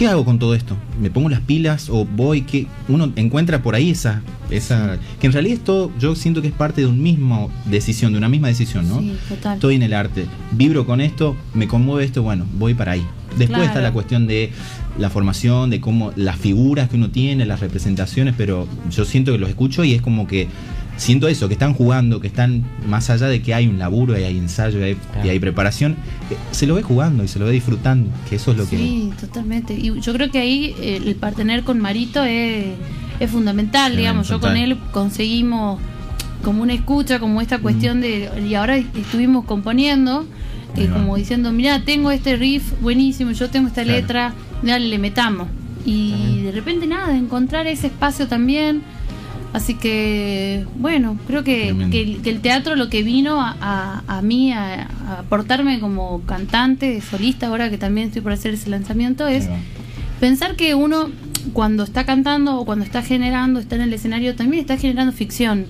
¿Qué 0.00 0.08
hago 0.08 0.24
con 0.24 0.38
todo 0.38 0.54
esto? 0.54 0.78
¿Me 0.98 1.10
pongo 1.10 1.28
las 1.28 1.42
pilas 1.42 1.90
o 1.90 2.06
voy? 2.06 2.40
que 2.40 2.66
Uno 2.88 3.12
encuentra 3.16 3.62
por 3.62 3.74
ahí 3.74 3.90
esa, 3.90 4.22
esa... 4.48 4.98
Que 5.20 5.26
en 5.26 5.34
realidad 5.34 5.58
esto 5.58 5.92
yo 5.98 6.16
siento 6.16 6.40
que 6.40 6.48
es 6.48 6.54
parte 6.54 6.80
de 6.80 6.86
un 6.86 7.02
mismo 7.02 7.50
decisión, 7.66 8.12
de 8.12 8.16
una 8.16 8.30
misma 8.30 8.48
decisión, 8.48 8.88
¿no? 8.88 8.98
Sí, 8.98 9.14
total. 9.28 9.56
estoy 9.56 9.74
en 9.74 9.82
el 9.82 9.92
arte, 9.92 10.24
vibro 10.52 10.86
con 10.86 11.02
esto, 11.02 11.36
me 11.52 11.68
conmueve 11.68 12.06
esto, 12.06 12.22
bueno, 12.22 12.46
voy 12.54 12.72
para 12.72 12.92
ahí. 12.92 13.06
Después 13.36 13.48
Claro. 13.48 13.64
está 13.64 13.82
la 13.82 13.92
cuestión 13.92 14.26
de 14.26 14.52
la 14.98 15.10
formación, 15.10 15.68
de 15.68 15.82
cómo 15.82 16.12
las 16.16 16.36
figuras 16.38 16.88
que 16.88 16.96
uno 16.96 17.10
tiene, 17.10 17.44
las 17.44 17.60
representaciones, 17.60 18.34
pero 18.38 18.66
yo 18.90 19.04
siento 19.04 19.32
que 19.32 19.38
los 19.38 19.50
escucho 19.50 19.84
y 19.84 19.92
es 19.92 20.00
como 20.00 20.26
que 20.26 20.48
siento 21.00 21.28
eso, 21.28 21.48
que 21.48 21.54
están 21.54 21.72
jugando, 21.72 22.20
que 22.20 22.26
están 22.26 22.62
más 22.86 23.08
allá 23.08 23.26
de 23.28 23.40
que 23.40 23.54
hay 23.54 23.66
un 23.66 23.78
laburo, 23.78 24.18
y 24.18 24.22
hay 24.24 24.36
ensayo 24.36 24.78
y 24.80 24.82
hay, 24.82 24.96
y 25.24 25.28
hay 25.30 25.38
preparación, 25.40 25.92
eh, 26.30 26.36
se 26.50 26.66
lo 26.66 26.74
ve 26.74 26.82
jugando 26.82 27.24
y 27.24 27.28
se 27.28 27.38
lo 27.38 27.46
ve 27.46 27.52
disfrutando, 27.52 28.10
que 28.28 28.36
eso 28.36 28.50
es 28.52 28.58
lo 28.58 28.68
que... 28.68 28.76
Sí, 28.76 29.10
totalmente. 29.18 29.72
Y 29.72 29.98
yo 30.00 30.12
creo 30.12 30.30
que 30.30 30.38
ahí 30.38 30.74
eh, 30.78 31.00
el 31.04 31.14
partener 31.16 31.64
con 31.64 31.80
Marito 31.80 32.22
es, 32.24 32.66
es 33.18 33.30
fundamental, 33.30 33.92
Sí, 33.92 33.96
digamos. 33.98 34.28
Yo 34.28 34.40
con 34.40 34.56
él 34.56 34.76
conseguimos 34.92 35.80
como 36.44 36.62
una 36.62 36.74
escucha, 36.74 37.18
como 37.18 37.40
esta 37.40 37.58
cuestión 37.58 38.00
de... 38.02 38.28
Y 38.46 38.54
ahora 38.54 38.76
estuvimos 38.76 39.46
componiendo, 39.46 40.26
eh, 40.76 40.86
como 40.92 41.16
diciendo, 41.16 41.50
mira, 41.50 41.82
tengo 41.84 42.10
este 42.10 42.36
riff 42.36 42.72
buenísimo, 42.82 43.30
yo 43.32 43.48
tengo 43.48 43.68
esta 43.68 43.84
Claro. 43.84 44.00
letra, 44.00 44.32
dale, 44.62 44.86
le 44.86 44.98
metamos. 44.98 45.48
Y 45.86 46.42
de 46.42 46.52
repente 46.52 46.86
nada, 46.86 47.16
encontrar 47.16 47.66
ese 47.66 47.86
espacio 47.86 48.28
también. 48.28 48.82
Así 49.52 49.74
que, 49.74 50.64
bueno, 50.76 51.18
creo 51.26 51.42
que, 51.42 51.74
que 51.90 52.00
el, 52.02 52.22
que 52.22 52.30
el 52.30 52.40
teatro 52.40 52.76
lo 52.76 52.88
que 52.88 53.02
vino 53.02 53.40
a, 53.40 53.56
a- 53.60 54.02
a 54.06 54.22
mí 54.22 54.52
a, 54.52 54.84
a 55.08 55.18
aportarme 55.20 55.80
como 55.80 56.20
cantante, 56.24 57.00
solista, 57.00 57.48
ahora 57.48 57.68
que 57.68 57.76
también 57.76 58.08
estoy 58.08 58.22
por 58.22 58.30
hacer 58.32 58.54
ese 58.54 58.70
lanzamiento, 58.70 59.26
es 59.26 59.48
pensar 60.20 60.54
que 60.54 60.74
uno 60.76 61.10
cuando 61.52 61.82
está 61.82 62.04
cantando 62.04 62.60
o 62.60 62.64
cuando 62.64 62.84
está 62.84 63.02
generando, 63.02 63.58
está 63.58 63.74
en 63.74 63.82
el 63.82 63.92
escenario, 63.92 64.36
también 64.36 64.60
está 64.60 64.76
generando 64.76 65.12
ficción. 65.12 65.66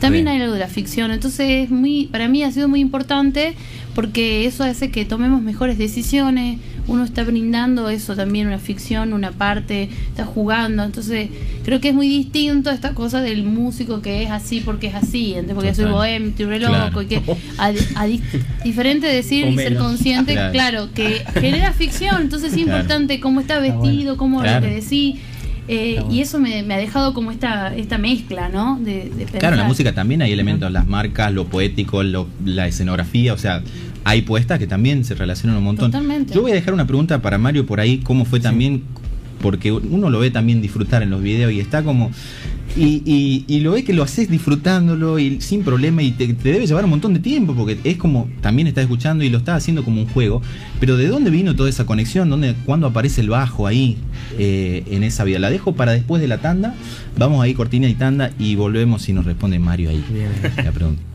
También 0.00 0.26
Sí. 0.26 0.30
hay 0.32 0.40
algo 0.42 0.52
de 0.54 0.60
la 0.60 0.68
ficción. 0.68 1.10
Entonces, 1.12 1.64
es 1.64 1.70
muy, 1.70 2.06
para 2.06 2.28
mí 2.28 2.42
ha 2.42 2.52
sido 2.52 2.68
muy 2.68 2.80
importante 2.80 3.54
porque 3.94 4.44
eso 4.44 4.62
hace 4.62 4.90
que 4.90 5.04
tomemos 5.04 5.40
mejores 5.40 5.78
decisiones 5.78 6.58
uno 6.86 7.04
está 7.04 7.24
brindando 7.24 7.88
eso 7.88 8.14
también, 8.14 8.46
una 8.46 8.58
ficción, 8.58 9.12
una 9.12 9.32
parte, 9.32 9.88
está 10.08 10.24
jugando. 10.24 10.82
Entonces, 10.82 11.30
creo 11.64 11.80
que 11.80 11.88
es 11.88 11.94
muy 11.94 12.08
distinto 12.08 12.70
esta 12.70 12.94
cosa 12.94 13.20
del 13.20 13.44
músico 13.44 14.02
que 14.02 14.22
es 14.22 14.30
así 14.30 14.60
porque 14.60 14.88
es 14.88 14.94
así, 14.94 15.36
porque 15.54 15.74
soy 15.74 15.90
bohemio, 15.90 16.30
estoy 16.30 16.46
re 16.46 16.60
loco, 16.60 17.02
y 17.02 17.06
que 17.06 17.22
a, 17.58 17.72
diferente 18.64 19.06
decir 19.06 19.46
y 19.46 19.56
ser 19.56 19.76
consciente, 19.76 20.34
claro. 20.52 20.88
que 20.94 21.24
genera 21.34 21.72
ficción, 21.72 22.22
entonces 22.22 22.52
es 22.52 22.58
importante 22.58 23.20
cómo 23.20 23.40
está 23.40 23.58
vestido, 23.58 24.16
cómo 24.16 24.42
lo 24.42 24.60
que 24.60 24.80
decís. 24.80 25.16
Eh, 25.66 26.02
y 26.10 26.20
eso 26.20 26.38
me, 26.38 26.60
ha 26.60 26.76
dejado 26.76 27.14
como 27.14 27.30
esta, 27.30 27.74
esta 27.74 27.96
mezcla, 27.96 28.50
¿no? 28.50 28.78
De, 28.78 29.10
Claro, 29.38 29.54
en 29.54 29.62
la 29.62 29.66
música 29.66 29.94
también 29.94 30.20
hay 30.20 30.30
elementos, 30.30 30.70
las 30.70 30.86
marcas, 30.86 31.32
lo 31.32 31.46
poético, 31.46 32.02
la 32.02 32.66
escenografía, 32.66 33.32
o 33.32 33.38
sea, 33.38 33.62
hay 34.04 34.22
puestas 34.22 34.58
que 34.58 34.66
también 34.66 35.04
se 35.04 35.14
relacionan 35.14 35.58
un 35.58 35.64
montón. 35.64 35.92
Yo 36.32 36.42
voy 36.42 36.52
a 36.52 36.54
dejar 36.54 36.74
una 36.74 36.86
pregunta 36.86 37.22
para 37.22 37.38
Mario 37.38 37.66
por 37.66 37.80
ahí, 37.80 37.98
cómo 37.98 38.24
fue 38.24 38.38
también, 38.38 38.82
porque 39.40 39.72
uno 39.72 40.10
lo 40.10 40.20
ve 40.20 40.30
también 40.30 40.62
disfrutar 40.62 41.02
en 41.02 41.10
los 41.10 41.22
videos 41.22 41.52
y 41.52 41.60
está 41.60 41.82
como... 41.82 42.10
Y, 42.76 43.44
y, 43.46 43.60
lo 43.60 43.70
ve 43.70 43.84
que 43.84 43.92
lo 43.92 44.02
haces 44.02 44.28
disfrutándolo 44.28 45.20
y 45.20 45.40
sin 45.40 45.62
problema 45.62 46.02
y 46.02 46.10
te, 46.10 46.26
debe 46.26 46.66
llevar 46.66 46.82
un 46.82 46.90
montón 46.90 47.14
de 47.14 47.20
tiempo 47.20 47.54
porque 47.54 47.78
es 47.84 47.96
como 47.96 48.28
también 48.40 48.66
estás 48.66 48.82
escuchando 48.82 49.22
y 49.22 49.28
lo 49.28 49.38
estás 49.38 49.58
haciendo 49.58 49.84
como 49.84 50.00
un 50.00 50.08
juego. 50.08 50.42
Pero 50.80 50.96
¿de 50.96 51.06
dónde 51.06 51.30
vino 51.30 51.54
toda 51.54 51.68
esa 51.68 51.86
conexión? 51.86 52.30
¿Dónde, 52.30 52.56
¿Cuándo 52.64 52.88
aparece 52.88 53.20
el 53.20 53.30
bajo 53.30 53.68
ahí 53.68 53.96
eh, 54.40 54.82
en 54.90 55.04
esa 55.04 55.22
vida? 55.22 55.38
La 55.38 55.50
dejo 55.50 55.76
para 55.76 55.92
después 55.92 56.20
de 56.20 56.26
la 56.26 56.38
tanda. 56.38 56.74
Vamos 57.16 57.44
ahí 57.44 57.54
cortina 57.54 57.88
y 57.88 57.94
tanda 57.94 58.32
y 58.40 58.56
volvemos 58.56 59.02
si 59.02 59.12
nos 59.12 59.24
responde 59.24 59.60
Mario 59.60 59.90
ahí 59.90 60.04
la 60.56 60.72
pregunta. 60.72 61.13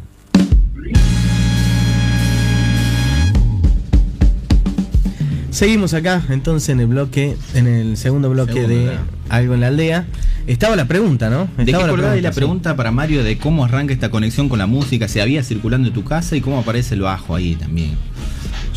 Seguimos 5.51 5.93
acá, 5.93 6.23
entonces 6.29 6.69
en 6.69 6.79
el 6.79 6.87
bloque, 6.87 7.35
en 7.55 7.67
el 7.67 7.97
segundo 7.97 8.29
bloque 8.29 8.67
de 8.67 8.97
Algo 9.29 9.55
en 9.55 9.61
la 9.61 9.67
Aldea. 9.67 10.05
Estaba 10.45 10.75
la 10.75 10.85
pregunta, 10.85 11.29
¿no? 11.29 11.47
¿De 11.57 11.63
Estaba 11.63 11.85
qué 11.85 11.91
la 11.91 11.93
pregunta, 11.93 12.21
la 12.21 12.31
pregunta 12.31 12.75
para 12.75 12.91
Mario 12.91 13.23
de 13.23 13.37
cómo 13.37 13.65
arranca 13.65 13.93
esta 13.93 14.09
conexión 14.09 14.47
con 14.47 14.59
la 14.59 14.67
música, 14.67 15.07
se 15.07 15.21
había 15.21 15.43
circulando 15.43 15.87
en 15.87 15.93
tu 15.93 16.03
casa 16.03 16.35
y 16.35 16.41
cómo 16.41 16.59
aparece 16.59 16.95
el 16.95 17.01
bajo 17.01 17.35
ahí 17.35 17.55
también. 17.55 17.91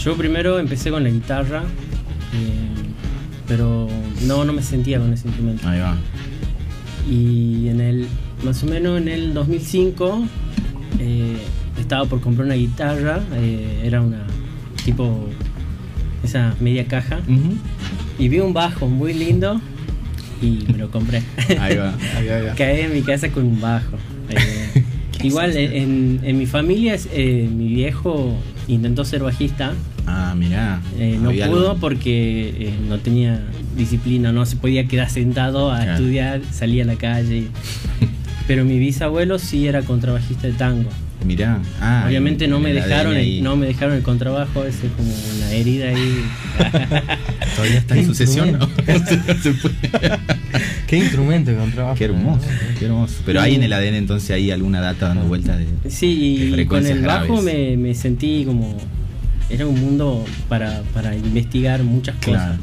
Yo 0.02 0.16
primero 0.16 0.58
empecé 0.58 0.90
con 0.90 1.04
la 1.04 1.10
guitarra, 1.10 1.60
eh, 1.60 2.92
pero 3.46 3.88
no, 4.26 4.44
no 4.44 4.52
me 4.52 4.62
sentía 4.62 4.98
con 4.98 5.12
ese 5.12 5.28
instrumento. 5.28 5.68
Ahí 5.68 5.80
va. 5.80 5.96
Y 7.08 7.68
en 7.68 7.80
el, 7.80 8.06
más 8.44 8.62
o 8.62 8.66
menos 8.66 9.00
en 9.00 9.08
el 9.08 9.34
2005, 9.34 10.26
eh, 10.98 11.36
estaba 11.78 12.06
por 12.06 12.20
comprar 12.20 12.46
una 12.46 12.54
guitarra, 12.54 13.20
eh, 13.34 13.82
era 13.84 14.00
una 14.00 14.26
tipo 14.84 15.28
esa 16.22 16.54
media 16.60 16.86
caja. 16.86 17.20
Y 18.18 18.28
vi 18.28 18.40
un 18.40 18.52
bajo 18.52 18.88
muy 18.88 19.14
lindo 19.14 19.60
y 20.42 20.64
me 20.70 20.78
lo 20.78 20.90
compré. 20.90 21.22
Ahí 21.60 21.76
va, 21.76 21.94
ahí 22.16 22.26
va. 22.26 22.54
Caí 22.54 22.80
en 22.80 22.92
mi 22.92 23.02
casa 23.02 23.28
con 23.30 23.44
un 23.44 23.60
bajo. 23.60 23.96
Eh, 24.28 24.84
igual 25.22 25.56
en, 25.56 26.20
en, 26.22 26.38
mi 26.38 26.46
familia 26.46 26.96
eh, 27.12 27.48
mi 27.52 27.68
viejo 27.68 28.36
intentó 28.66 29.04
ser 29.04 29.22
bajista. 29.22 29.72
Ah, 30.06 30.34
mirá. 30.36 30.80
Eh, 30.98 31.18
no 31.20 31.30
pudo 31.30 31.76
porque 31.76 32.72
no 32.88 32.98
tenía 32.98 33.40
disciplina, 33.76 34.32
no 34.32 34.44
se 34.46 34.56
podía 34.56 34.86
quedar 34.88 35.10
sentado 35.10 35.70
a 35.70 35.92
estudiar, 35.92 36.42
salía 36.50 36.82
a 36.82 36.86
la 36.86 36.96
calle. 36.96 37.46
Pero 38.48 38.64
mi 38.64 38.78
bisabuelo 38.78 39.38
sí 39.38 39.68
era 39.68 39.82
contrabajista 39.82 40.48
de 40.48 40.54
tango. 40.54 40.90
Mirá, 41.24 41.60
ah, 41.80 42.04
obviamente 42.06 42.48
no 42.48 42.58
me 42.58 42.72
dejaron 42.72 43.16
el, 43.16 43.42
no 43.42 43.56
me 43.56 43.66
dejaron 43.66 43.94
el 43.94 44.02
contrabajo, 44.02 44.64
ese 44.64 44.86
es 44.86 44.92
como 44.92 45.12
una 45.36 45.52
herida 45.52 45.88
ahí. 45.88 46.24
Todavía 47.56 47.78
está 47.78 47.96
en 47.96 48.06
sucesión, 48.06 48.58
¿no? 48.58 48.68
Qué 50.86 50.96
instrumento 50.96 51.50
el 51.52 51.58
contrabajo. 51.58 51.96
Qué 51.96 52.04
hermoso, 52.04 52.46
qué 52.78 52.86
hermoso. 52.86 53.14
Pero 53.24 53.40
hay 53.40 53.54
en 53.54 53.62
el 53.62 53.72
ADN 53.72 53.94
entonces 53.94 54.30
hay 54.30 54.50
alguna 54.50 54.80
data 54.80 55.08
dando 55.08 55.24
vueltas 55.24 55.58
de 55.58 55.90
Sí, 55.90 56.54
y 56.56 56.64
con 56.66 56.84
el 56.86 57.02
bajo 57.02 57.40
me, 57.40 57.76
me, 57.76 57.94
sentí 57.94 58.44
como 58.44 58.76
era 59.48 59.66
un 59.66 59.80
mundo 59.80 60.24
para, 60.48 60.82
para 60.94 61.14
investigar 61.14 61.82
muchas 61.82 62.16
cosas. 62.16 62.58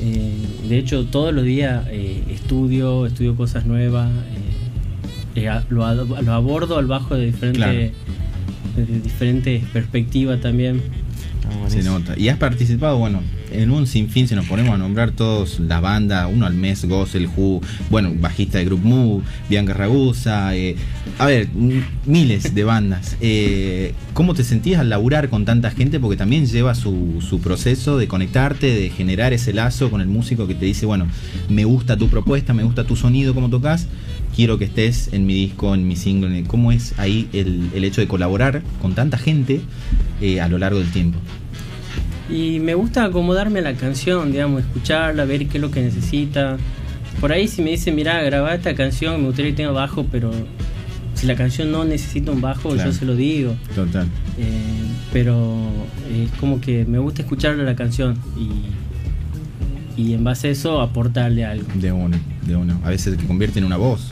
Eh, 0.00 0.34
de 0.68 0.78
hecho, 0.78 1.04
todos 1.06 1.32
los 1.32 1.44
días 1.44 1.86
eh, 1.90 2.24
estudio, 2.30 3.06
estudio 3.06 3.36
cosas 3.36 3.66
nuevas. 3.66 4.10
Eh, 4.10 4.61
eh, 5.34 5.60
lo, 5.70 5.84
abordo 5.84 6.78
al 6.78 6.86
bajo 6.86 7.14
de 7.14 7.26
diferentes 7.26 7.92
diferente 9.02 9.62
perspectivas 9.72 10.40
también. 10.40 10.82
Ah, 11.44 11.68
Se 11.68 11.82
nota. 11.82 12.18
Y 12.18 12.28
has 12.28 12.38
participado, 12.38 12.98
bueno, 12.98 13.20
en 13.50 13.70
un 13.70 13.86
sinfín, 13.86 14.28
si 14.28 14.34
nos 14.34 14.46
ponemos 14.46 14.74
a 14.74 14.78
nombrar 14.78 15.10
todos 15.10 15.60
la 15.60 15.80
banda, 15.80 16.26
uno 16.26 16.46
al 16.46 16.54
mes, 16.54 16.84
el 16.84 17.28
Who, 17.36 17.60
bueno, 17.90 18.12
bajista 18.18 18.58
de 18.58 18.64
Group 18.64 18.82
Move, 18.82 19.22
Bianca 19.48 19.74
Ragusa, 19.74 20.56
eh, 20.56 20.76
a 21.18 21.26
ver, 21.26 21.48
miles 22.06 22.54
de 22.54 22.64
bandas. 22.64 23.16
Eh, 23.34 23.94
¿Cómo 24.14 24.34
te 24.34 24.42
sentías 24.42 24.80
al 24.80 24.90
laburar 24.90 25.28
con 25.28 25.44
tanta 25.44 25.70
gente? 25.70 26.00
Porque 26.00 26.16
también 26.16 26.46
lleva 26.46 26.74
su, 26.74 27.24
su 27.26 27.40
proceso 27.40 27.96
de 27.96 28.08
conectarte, 28.08 28.66
de 28.66 28.90
generar 28.90 29.32
ese 29.32 29.52
lazo 29.52 29.90
con 29.90 30.00
el 30.00 30.08
músico 30.08 30.46
que 30.46 30.54
te 30.54 30.66
dice, 30.66 30.86
bueno, 30.86 31.06
me 31.48 31.64
gusta 31.64 31.96
tu 31.96 32.08
propuesta, 32.08 32.52
me 32.52 32.64
gusta 32.64 32.84
tu 32.84 32.96
sonido, 32.96 33.32
cómo 33.32 33.48
tocas, 33.48 33.86
quiero 34.34 34.58
que 34.58 34.64
estés 34.64 35.12
en 35.12 35.26
mi 35.26 35.34
disco, 35.34 35.74
en 35.74 35.86
mi 35.86 35.96
single. 35.96 36.44
¿Cómo 36.44 36.72
es 36.72 36.98
ahí 36.98 37.28
el, 37.32 37.70
el 37.74 37.84
hecho 37.84 38.00
de 38.00 38.08
colaborar 38.08 38.62
con 38.80 38.94
tanta 38.94 39.18
gente 39.18 39.60
eh, 40.20 40.40
a 40.40 40.48
lo 40.48 40.58
largo 40.58 40.78
del 40.78 40.90
tiempo? 40.90 41.18
Y 42.30 42.60
me 42.60 42.74
gusta 42.74 43.04
acomodarme 43.04 43.58
a 43.58 43.62
la 43.62 43.74
canción, 43.74 44.32
digamos, 44.32 44.62
escucharla, 44.62 45.24
ver 45.24 45.46
qué 45.48 45.58
es 45.58 45.62
lo 45.62 45.70
que 45.70 45.82
necesita. 45.82 46.56
Por 47.20 47.32
ahí 47.32 47.46
si 47.46 47.62
me 47.62 47.70
dicen, 47.70 47.94
mira, 47.94 48.22
graba 48.22 48.54
esta 48.54 48.74
canción, 48.74 49.20
me 49.20 49.26
gustaría 49.26 49.50
que 49.50 49.58
tenga 49.58 49.72
bajo, 49.72 50.06
pero 50.10 50.32
si 51.14 51.26
la 51.26 51.36
canción 51.36 51.70
no 51.70 51.84
necesita 51.84 52.32
un 52.32 52.40
bajo, 52.40 52.74
yo 52.74 52.92
se 52.92 53.04
lo 53.04 53.14
digo. 53.14 53.54
Total. 53.74 54.06
Eh, 54.38 54.46
pero 55.12 55.68
es 56.10 56.30
como 56.40 56.60
que 56.60 56.84
me 56.86 56.98
gusta 56.98 57.22
escucharle 57.22 57.64
la 57.64 57.76
canción 57.76 58.16
y, 59.96 60.02
y 60.02 60.14
en 60.14 60.24
base 60.24 60.48
a 60.48 60.50
eso 60.52 60.80
aportarle 60.80 61.44
algo. 61.44 61.66
De 61.74 61.92
uno, 61.92 62.16
de 62.46 62.56
uno. 62.56 62.80
A 62.84 62.90
veces 62.90 63.18
se 63.18 63.26
convierte 63.26 63.58
en 63.58 63.64
una 63.64 63.76
voz. 63.76 64.08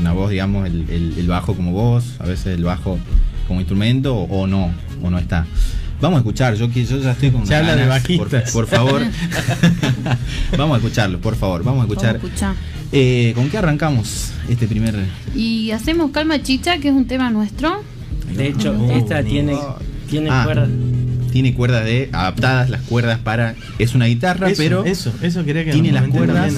Una 0.00 0.12
voz, 0.12 0.30
digamos, 0.30 0.66
el, 0.66 1.14
el 1.16 1.26
bajo 1.28 1.54
como 1.54 1.72
voz, 1.72 2.20
a 2.20 2.26
veces 2.26 2.46
el 2.56 2.64
bajo 2.64 2.98
como 3.46 3.60
instrumento 3.60 4.16
o 4.16 4.46
no, 4.46 4.70
o 5.02 5.10
no 5.10 5.18
está. 5.18 5.46
Vamos 6.00 6.18
a 6.18 6.20
escuchar, 6.20 6.54
yo, 6.54 6.68
yo 6.68 6.98
ya 6.98 7.12
estoy 7.12 7.30
con. 7.30 7.46
Se 7.46 7.54
habla 7.54 7.76
de 7.76 7.86
bajistas. 7.86 8.52
Por, 8.52 8.66
favor. 8.66 9.02
vamos 10.58 10.74
a 10.74 10.78
escucharlo, 10.78 11.20
por 11.20 11.36
favor. 11.36 11.62
Vamos 11.62 11.80
a 11.80 11.84
escuchar. 11.84 12.20
Eh, 12.92 13.32
¿Con 13.34 13.48
qué 13.48 13.58
arrancamos 13.58 14.32
este 14.48 14.66
primer.? 14.66 14.94
Y 15.34 15.70
hacemos 15.70 16.10
Calma 16.10 16.42
Chicha, 16.42 16.78
que 16.78 16.88
es 16.88 16.94
un 16.94 17.06
tema 17.06 17.30
nuestro. 17.30 17.82
De 18.36 18.48
hecho, 18.48 18.74
esta 18.92 19.22
tiene, 19.22 19.56
tiene 20.10 20.28
ah, 20.30 20.42
cuerdas. 20.44 20.68
Tiene 21.32 21.54
cuerdas 21.54 21.84
de. 21.84 22.10
adaptadas 22.12 22.70
las 22.70 22.82
cuerdas 22.82 23.18
para. 23.20 23.54
Es 23.78 23.94
una 23.94 24.06
guitarra, 24.06 24.48
pero. 24.56 24.84
Eso, 24.84 25.12
eso 25.22 25.44
quería 25.44 25.64
que 25.64 25.72
Tiene 25.72 25.92
las 25.92 26.08
cuerdas. 26.08 26.52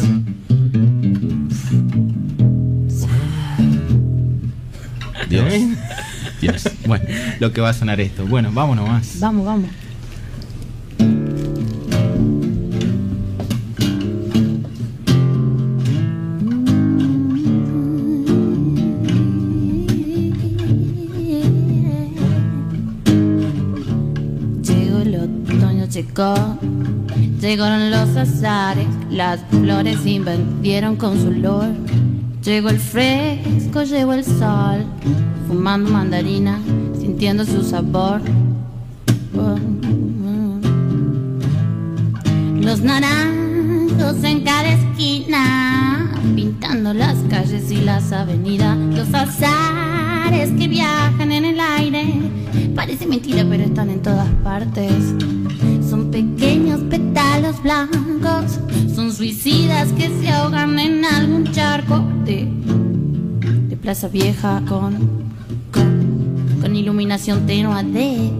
Dios. 5.42 5.54
Dios. 6.40 6.68
Bueno, 6.86 7.04
lo 7.40 7.52
que 7.52 7.60
va 7.60 7.70
a 7.70 7.72
sonar 7.72 8.00
esto. 8.00 8.26
Bueno, 8.26 8.50
vámonos 8.52 8.88
más. 8.88 9.20
Vamos, 9.20 9.46
vamos. 9.46 9.70
Llegó 24.62 24.98
el 25.00 25.14
otoño, 25.16 25.86
llegó. 25.86 26.58
Llegaron 27.40 27.90
los 27.90 28.16
azares, 28.16 28.86
las 29.10 29.40
flores 29.50 30.04
invadieron 30.06 30.96
con 30.96 31.20
su 31.20 31.28
olor. 31.28 31.68
Llegó 32.46 32.68
el 32.68 32.78
fresco, 32.78 33.82
llegó 33.82 34.12
el 34.12 34.24
sol, 34.24 34.84
fumando 35.48 35.90
mandarina, 35.90 36.60
sintiendo 36.96 37.44
su 37.44 37.64
sabor. 37.64 38.20
Los 42.60 42.82
naranjos 42.82 44.22
en 44.22 44.44
cada 44.44 44.68
esquina, 44.68 46.12
pintando 46.36 46.94
las 46.94 47.16
calles 47.28 47.68
y 47.72 47.78
las 47.80 48.12
avenidas. 48.12 48.78
Los 48.94 49.12
azares 49.12 50.50
que 50.56 50.68
viajan 50.68 51.32
en 51.32 51.46
el 51.46 51.58
aire, 51.58 52.14
parece 52.76 53.08
mentira, 53.08 53.44
pero 53.50 53.64
están 53.64 53.90
en 53.90 54.02
todas 54.02 54.28
partes. 54.44 54.94
Son 55.90 56.12
pequeños 56.12 56.80
pétalos 56.82 57.60
blancos, 57.60 58.60
son 58.96 59.12
suicidas 59.12 59.92
que 59.92 60.08
se 60.08 60.30
ahogan 60.30 60.78
en 60.78 61.04
algún 61.04 61.44
charco 61.52 61.98
de, 62.24 62.48
de 63.68 63.76
Plaza 63.76 64.08
Vieja 64.08 64.62
con, 64.66 64.96
con, 65.70 66.74
iluminación 66.74 67.46
tenue 67.46 67.84
de, 67.84 68.30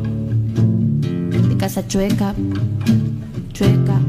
de 1.47 1.57
Casa 1.59 1.87
Chueca. 1.87 2.35
chueca, 3.53 4.01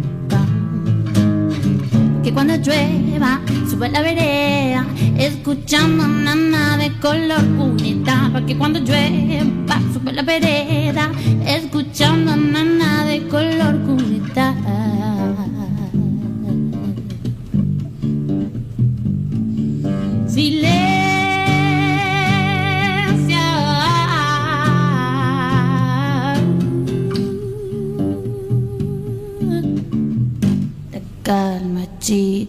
que 2.23 2.33
cuando 2.33 2.55
llueva 2.55 3.41
sube 3.69 3.89
la 3.89 4.01
vereda, 4.01 4.85
escuchando 5.17 6.07
nana 6.07 6.77
de 6.77 6.97
color 6.99 7.45
cuneta, 7.57 8.31
que 8.47 8.57
cuando 8.57 8.79
llueva 8.79 9.81
sube 9.93 10.13
la 10.13 10.21
vereda, 10.21 11.11
escuchando 11.45 12.26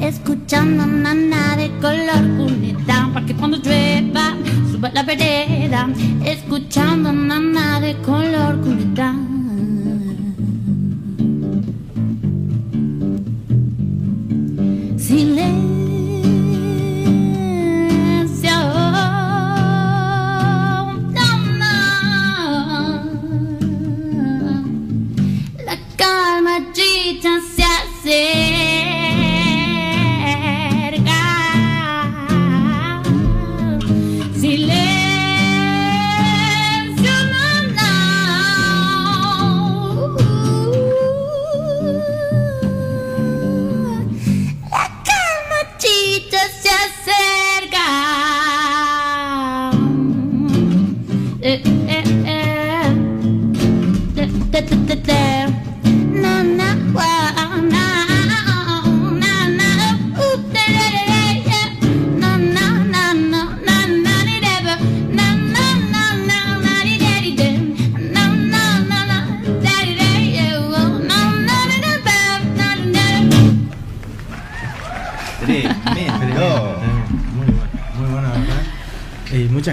escuchando 0.00 0.86
nana 0.86 1.56
de 1.56 1.70
color 1.80 2.22
cuneta, 2.36 3.10
para 3.12 3.26
que 3.26 3.34
cuando 3.34 3.56
llueva 3.58 4.36
suba 4.70 4.90
la 4.92 5.02
vereda, 5.02 5.88
escuchando 6.24 7.12
nana 7.12 7.80
de 7.80 7.94
color 7.98 8.23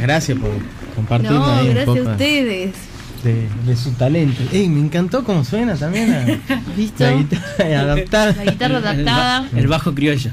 gracias 0.01 0.37
por 0.37 0.51
compartir 0.95 1.31
no, 1.31 1.45
ahí 1.45 1.69
gracias 1.69 2.05
a 2.05 2.11
ustedes. 2.11 2.75
De, 3.23 3.75
su 3.75 3.91
talento. 3.91 4.41
Ey, 4.51 4.67
me 4.67 4.79
encantó 4.79 5.23
cómo 5.23 5.45
suena 5.45 5.75
también. 5.75 6.41
¿Listo? 6.77 7.03
La 7.03 7.13
guitarra 7.13 7.79
adaptada. 7.81 8.33
La 8.33 8.51
guitarra 8.51 8.77
adaptada. 8.77 9.49
El, 9.55 9.67
bajo 9.67 9.93
criollo. 9.93 10.31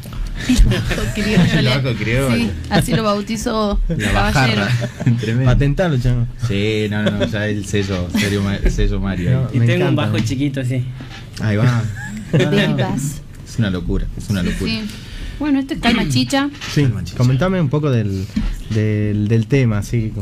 El 0.48 1.66
bajo 1.66 1.94
criollo. 1.98 2.34
Sí, 2.34 2.50
así 2.70 2.94
lo 2.94 3.02
bautizó 3.02 3.78
la 3.88 4.32
caballero. 4.32 4.62
Patentalo, 5.44 5.98
chamo. 5.98 6.26
Sí, 6.46 6.86
no, 6.88 7.02
no, 7.02 7.26
ya 7.26 7.46
el 7.48 7.66
sello, 7.66 8.08
serio, 8.18 8.42
sello 8.70 9.00
Mario. 9.00 9.50
y 9.52 9.60
tengo 9.60 9.88
un 9.88 9.96
bajo 9.96 10.18
chiquito 10.20 10.60
así. 10.62 10.82
Ahí 11.42 11.56
va. 11.56 11.82
es 12.32 13.58
una 13.58 13.68
locura, 13.68 14.06
es 14.16 14.30
una 14.30 14.42
locura. 14.42 14.72
Sí. 14.72 14.88
Bueno, 15.38 15.60
esto 15.60 15.74
es 15.74 15.80
Calma 15.80 16.08
Chicha. 16.08 16.50
Sí, 16.72 16.88
comentame 17.16 17.60
un 17.60 17.68
poco 17.68 17.90
del, 17.90 18.26
del, 18.70 19.46
tema, 19.46 19.82
sí. 19.82 20.12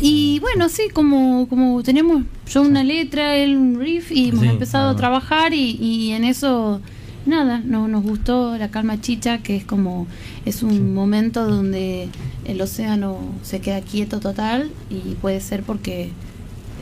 Y 0.00 0.38
bueno, 0.40 0.68
sí, 0.68 0.88
como, 0.92 1.48
como 1.48 1.82
tenemos 1.82 2.24
yo 2.50 2.62
una 2.62 2.82
letra, 2.82 3.36
él 3.36 3.56
un 3.56 3.78
riff 3.78 4.10
y 4.10 4.30
hemos 4.30 4.44
empezado 4.44 4.90
a 4.90 4.96
trabajar 4.96 5.52
y, 5.52 6.12
en 6.12 6.24
eso, 6.24 6.80
nada, 7.26 7.60
no, 7.64 7.88
nos 7.88 8.02
gustó 8.02 8.56
la 8.56 8.70
calma 8.70 9.00
chicha, 9.00 9.38
que 9.38 9.56
es 9.56 9.64
como, 9.64 10.06
es 10.46 10.62
un 10.62 10.94
momento 10.94 11.46
donde 11.46 12.08
el 12.44 12.60
océano 12.60 13.18
se 13.42 13.60
queda 13.60 13.82
quieto 13.82 14.18
total 14.18 14.70
y 14.90 15.14
puede 15.16 15.40
ser 15.40 15.62
porque 15.62 16.10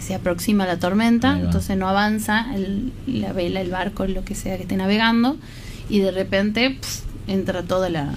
se 0.01 0.15
aproxima 0.15 0.67
la 0.67 0.79
tormenta, 0.79 1.39
entonces 1.39 1.77
no 1.77 1.89
avanza 1.89 2.47
la 3.07 3.33
vela, 3.33 3.61
el 3.61 3.71
barco, 3.71 4.07
lo 4.07 4.25
que 4.25 4.35
sea 4.35 4.57
que 4.57 4.63
esté 4.63 4.77
navegando 4.77 5.37
y 5.89 6.01
de 6.01 6.11
repente 6.11 6.79
entra 7.27 7.63
toda 7.63 7.89
la, 7.89 8.15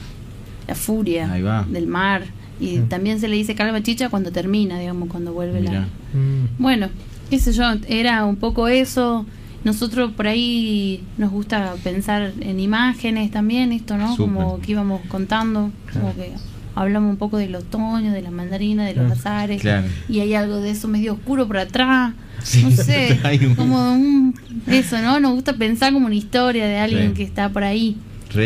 furia 0.74 1.28
del 1.70 1.88
mar. 1.88 2.24
Y 2.60 2.78
mm. 2.78 2.90
también 2.90 3.20
se 3.20 3.28
le 3.28 3.36
dice 3.36 3.54
calma 3.54 3.84
chicha 3.84 4.10
cuando 4.10 4.32
termina, 4.32 4.80
digamos, 4.80 5.10
cuando 5.10 5.34
vuelve 5.34 5.62
la... 5.62 5.82
Mm. 6.14 6.58
Bueno, 6.58 6.90
qué 7.30 7.40
sé 7.40 7.52
yo, 7.54 7.66
era 7.88 8.26
un 8.26 8.38
poco 8.38 8.68
eso. 8.68 9.26
Nosotros 9.64 10.12
por 10.12 10.28
ahí 10.28 11.04
nos 11.18 11.32
gusta 11.32 11.76
pensar 11.84 12.34
en 12.40 12.60
imágenes 12.60 13.32
también, 13.32 13.72
esto, 13.72 13.98
¿no? 13.98 14.16
Como 14.16 14.60
que 14.62 14.74
íbamos 14.74 15.02
contando, 15.08 15.72
como 15.92 16.16
que 16.16 16.34
hablamos 16.76 17.10
un 17.10 17.18
poco 17.18 17.38
del 17.38 17.56
otoño, 17.56 18.12
de 18.12 18.22
la 18.22 18.30
mandarina, 18.30 18.86
de 18.86 18.94
los 18.94 19.12
azares, 19.12 19.64
y 20.08 20.20
hay 20.20 20.36
algo 20.36 20.58
de 20.58 20.70
eso 20.70 20.88
medio 20.88 21.14
oscuro 21.14 21.48
por 21.48 21.58
atrás. 21.58 22.14
No 22.62 22.72
sé, 22.72 23.20
como 23.56 23.94
un, 23.94 24.36
eso, 24.68 25.02
¿no? 25.02 25.20
Nos 25.20 25.34
gusta 25.34 25.54
pensar 25.54 25.94
como 25.94 26.06
una 26.06 26.16
historia 26.16 26.68
de 26.68 26.78
alguien 26.78 27.16
que 27.16 27.24
está 27.24 27.50
por 27.50 27.64
ahí 27.64 27.98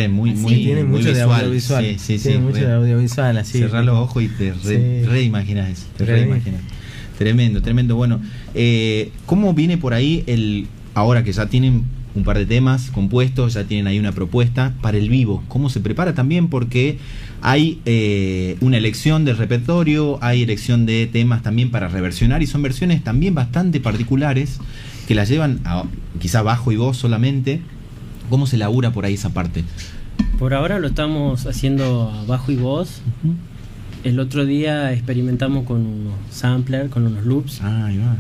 muy, 0.10 0.32
muy, 0.32 0.56
tiene 0.56 0.84
mucho 0.84 1.14
de 1.14 1.22
audiovisual. 1.22 1.96
Sí, 1.98 2.20
sí, 2.20 2.38
mucho 2.38 2.60
de 2.60 2.74
audiovisual, 2.74 3.38
así. 3.38 3.60
Cerrar 3.60 3.84
los 3.84 3.98
ojos 3.98 4.24
y 4.24 4.28
te 4.28 4.54
reimaginas 5.06 5.70
eso. 5.70 5.86
Te 5.98 6.06
reimaginas. 6.06 6.62
Tremendo, 7.18 7.62
tremendo. 7.62 7.96
Bueno, 7.96 8.22
eh, 8.54 9.12
¿cómo 9.26 9.54
viene 9.54 9.78
por 9.78 9.94
ahí 9.94 10.24
el. 10.28 10.68
Ahora 10.96 11.24
que 11.24 11.32
ya 11.32 11.46
tienen 11.46 11.84
un 12.16 12.24
par 12.24 12.38
de 12.38 12.46
temas 12.46 12.92
compuestos, 12.92 13.54
ya 13.54 13.64
tienen 13.64 13.88
ahí 13.88 14.00
una 14.00 14.12
propuesta 14.12 14.74
para 14.82 14.98
el 14.98 15.10
vivo. 15.10 15.44
¿Cómo 15.48 15.70
se 15.70 15.80
prepara 15.80 16.14
también? 16.14 16.50
Porque 16.50 16.98
hay 17.42 17.80
eh, 17.86 18.58
una 18.62 18.78
elección 18.78 19.26
de 19.26 19.34
repertorio, 19.34 20.18
hay 20.22 20.44
elección 20.44 20.86
de 20.86 21.08
temas 21.08 21.42
también 21.44 21.72
para 21.72 21.88
reversionar 21.88 22.42
y 22.42 22.48
son 22.48 22.62
versiones 22.62 23.04
también 23.04 23.36
bastante 23.36 23.80
particulares 23.80 24.60
que 25.08 25.16
las 25.16 25.30
llevan 25.30 25.62
a 25.66 25.84
quizá 26.20 26.42
bajo 26.42 26.72
y 26.72 26.76
voz 26.76 26.98
solamente 26.98 27.62
¿Cómo 28.30 28.48
se 28.48 28.58
labura 28.58 28.92
por 28.92 29.06
ahí 29.06 29.16
esa 29.16 29.32
parte? 29.32 29.64
Por 30.38 30.54
ahora 30.54 30.80
lo 30.80 30.88
estamos 30.88 31.46
haciendo 31.48 32.12
a 32.12 32.24
bajo 32.26 32.52
y 32.52 32.56
voz. 32.56 33.02
El 34.04 34.20
otro 34.20 34.46
día 34.46 34.94
experimentamos 34.94 35.66
con 35.66 35.86
unos 35.86 36.14
samplers, 36.30 36.90
con 36.90 37.06
unos 37.06 37.26
loops. 37.26 37.62
Ah, 37.62 37.88
ahí 37.88 37.98
va. 37.98 38.18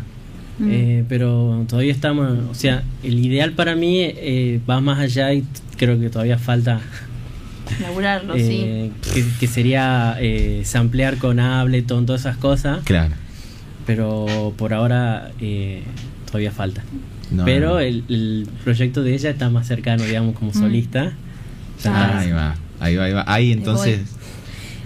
Eh, 0.67 1.05
pero 1.07 1.65
todavía 1.69 1.93
estamos, 1.93 2.37
o 2.51 2.53
sea, 2.53 2.83
el 3.01 3.25
ideal 3.25 3.53
para 3.53 3.75
mí 3.75 4.01
eh, 4.01 4.59
va 4.69 4.81
más 4.81 4.99
allá 4.99 5.33
y 5.33 5.45
creo 5.77 5.97
que 5.97 6.09
todavía 6.09 6.37
falta 6.37 6.81
laburarlo, 7.81 8.35
eh, 8.35 8.91
sí. 9.01 9.23
Que, 9.39 9.47
sería 9.47 10.17
samplear 10.63 11.17
con 11.17 11.39
Ableton, 11.39 12.05
todas 12.05 12.21
esas 12.21 12.37
cosas. 12.37 12.81
Claro. 12.83 13.15
Pero 13.85 14.53
por 14.57 14.73
ahora 14.73 15.31
todavía 16.25 16.51
falta. 16.51 16.83
Pero 17.45 17.79
El, 17.79 18.47
proyecto 18.63 19.03
de 19.03 19.13
ella 19.13 19.29
está 19.29 19.49
más 19.49 19.67
cercano, 19.67 20.03
digamos, 20.03 20.35
como 20.35 20.51
mm. 20.51 20.55
solista. 20.55 21.13
Ah, 21.85 22.19
ahí 22.19 22.31
va, 22.31 22.55
ahí 22.79 22.95
va, 22.95 23.03
ahí 23.05 23.13
va. 23.13 23.23
Ahí 23.27 23.51
entonces... 23.51 24.01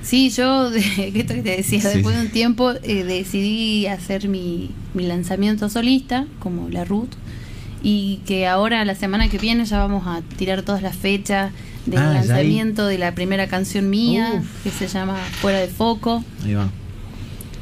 Sí, 0.02 0.30
yo, 0.32 0.70
esto 0.74 1.34
que 1.34 1.42
te 1.42 1.56
decía, 1.58 1.82
después 1.90 2.16
de 2.16 2.24
un 2.24 2.30
tiempo 2.30 2.72
eh, 2.84 3.04
decidí 3.06 3.88
hacer 3.88 4.28
mi, 4.28 4.72
mi 4.94 5.08
lanzamiento 5.08 5.70
solista, 5.70 6.28
como 6.40 6.68
la 6.70 6.84
Ruth, 6.84 7.12
y 7.82 8.20
que 8.26 8.48
ahora 8.48 8.84
la 8.84 8.96
semana 8.96 9.30
que 9.30 9.38
viene 9.38 9.64
ya 9.66 9.78
vamos 9.80 10.06
a 10.06 10.22
tirar 10.38 10.62
todas 10.64 10.82
las 10.82 10.96
fechas 10.96 11.52
del 11.86 12.00
Ah, 12.00 12.14
lanzamiento 12.14 12.86
de 12.86 12.98
la 12.98 13.14
primera 13.14 13.48
canción 13.48 13.90
mía 13.90 14.42
que 14.64 14.72
se 14.72 14.88
llama 14.88 15.18
Fuera 15.42 15.60
de 15.60 15.68
Foco. 15.68 16.24
Ahí 16.44 16.54
va. 16.54 16.70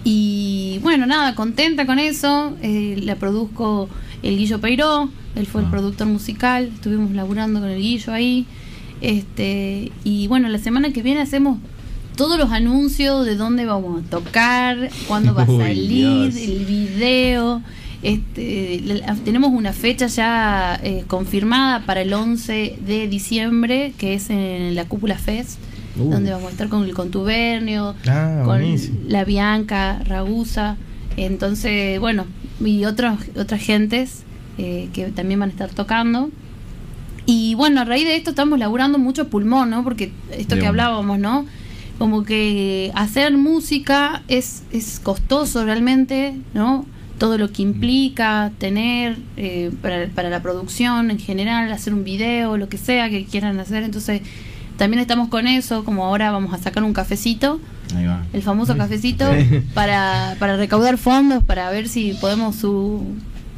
Y 0.03 0.79
bueno, 0.81 1.05
nada, 1.05 1.35
contenta 1.35 1.85
con 1.85 1.99
eso. 1.99 2.55
Eh, 2.61 2.99
la 3.03 3.15
produzco 3.15 3.89
el 4.23 4.37
Guillo 4.37 4.59
Peiró, 4.61 5.09
él 5.35 5.45
fue 5.47 5.61
el 5.61 5.67
Ah. 5.67 5.71
productor 5.71 6.07
musical, 6.07 6.69
estuvimos 6.73 7.11
laburando 7.11 7.59
con 7.59 7.69
el 7.69 7.81
Guillo 7.81 8.13
ahí. 8.13 8.45
Este, 9.01 9.91
y 10.03 10.27
bueno, 10.27 10.47
la 10.49 10.59
semana 10.59 10.91
que 10.93 11.01
viene 11.01 11.21
hacemos 11.21 11.57
todos 12.15 12.37
los 12.37 12.51
anuncios 12.51 13.25
de 13.25 13.35
dónde 13.35 13.65
vamos 13.65 14.03
a 14.03 14.09
tocar, 14.09 14.89
cuándo 15.07 15.33
va 15.33 15.43
a 15.43 15.45
salir, 15.57 16.31
Dios. 16.33 16.35
el 16.35 16.65
video. 16.65 17.61
Este, 18.03 18.81
la- 18.83 19.15
tenemos 19.15 19.51
una 19.51 19.73
fecha 19.73 20.07
ya 20.07 20.79
eh, 20.83 21.03
confirmada 21.07 21.85
para 21.85 22.01
el 22.01 22.13
11 22.13 22.77
de 22.85 23.07
diciembre, 23.07 23.93
que 23.97 24.15
es 24.15 24.29
en 24.29 24.75
la 24.75 24.85
Cúpula 24.85 25.17
Fest, 25.17 25.59
Uh. 25.99 26.09
donde 26.09 26.31
vamos 26.31 26.47
a 26.47 26.51
estar 26.51 26.69
con 26.69 26.83
el 26.83 26.93
contubernio, 26.93 27.95
Ah, 28.07 28.37
con 28.45 28.59
buenísimo. 28.59 28.97
la 29.07 29.23
Bianca, 29.25 29.99
Ragusa, 30.05 30.77
entonces, 31.17 31.99
bueno, 31.99 32.25
y 32.65 32.85
otros, 32.85 33.19
otras 33.35 33.61
gentes 33.61 34.23
eh, 34.57 34.89
que 34.93 35.07
también 35.07 35.39
van 35.39 35.49
a 35.49 35.51
estar 35.51 35.69
tocando. 35.69 36.29
Y 37.25 37.55
bueno, 37.55 37.81
a 37.81 37.85
raíz 37.85 38.05
de 38.05 38.15
esto 38.15 38.31
estamos 38.31 38.59
laburando 38.59 38.97
mucho 38.97 39.27
pulmón, 39.29 39.69
¿no? 39.69 39.83
Porque 39.83 40.11
esto 40.31 40.57
que 40.57 40.65
hablábamos, 40.65 41.19
¿no? 41.19 41.45
Como 41.97 42.23
que 42.23 42.91
hacer 42.95 43.37
música 43.37 44.23
es, 44.27 44.63
es 44.71 44.99
costoso 44.99 45.63
realmente, 45.63 46.35
¿no? 46.53 46.85
Todo 47.19 47.37
lo 47.37 47.51
que 47.51 47.61
implica 47.61 48.51
tener 48.57 49.17
eh, 49.37 49.71
para, 49.81 50.07
para 50.07 50.29
la 50.29 50.41
producción 50.41 51.11
en 51.11 51.19
general, 51.19 51.71
hacer 51.71 51.93
un 51.93 52.03
video, 52.03 52.57
lo 52.57 52.69
que 52.69 52.77
sea 52.77 53.09
que 53.09 53.25
quieran 53.25 53.59
hacer. 53.59 53.83
Entonces, 53.83 54.21
también 54.77 54.99
estamos 55.01 55.29
con 55.29 55.47
eso, 55.47 55.83
como 55.83 56.05
ahora 56.05 56.31
vamos 56.31 56.53
a 56.53 56.57
sacar 56.57 56.83
un 56.83 56.93
cafecito 56.93 57.59
Ahí 57.95 58.05
va. 58.05 58.23
el 58.33 58.41
famoso 58.41 58.77
cafecito 58.77 59.25
para, 59.73 60.35
para 60.39 60.57
recaudar 60.57 60.97
fondos 60.97 61.43
para 61.43 61.69
ver 61.71 61.87
si 61.87 62.13
podemos 62.13 62.55
su 62.55 63.03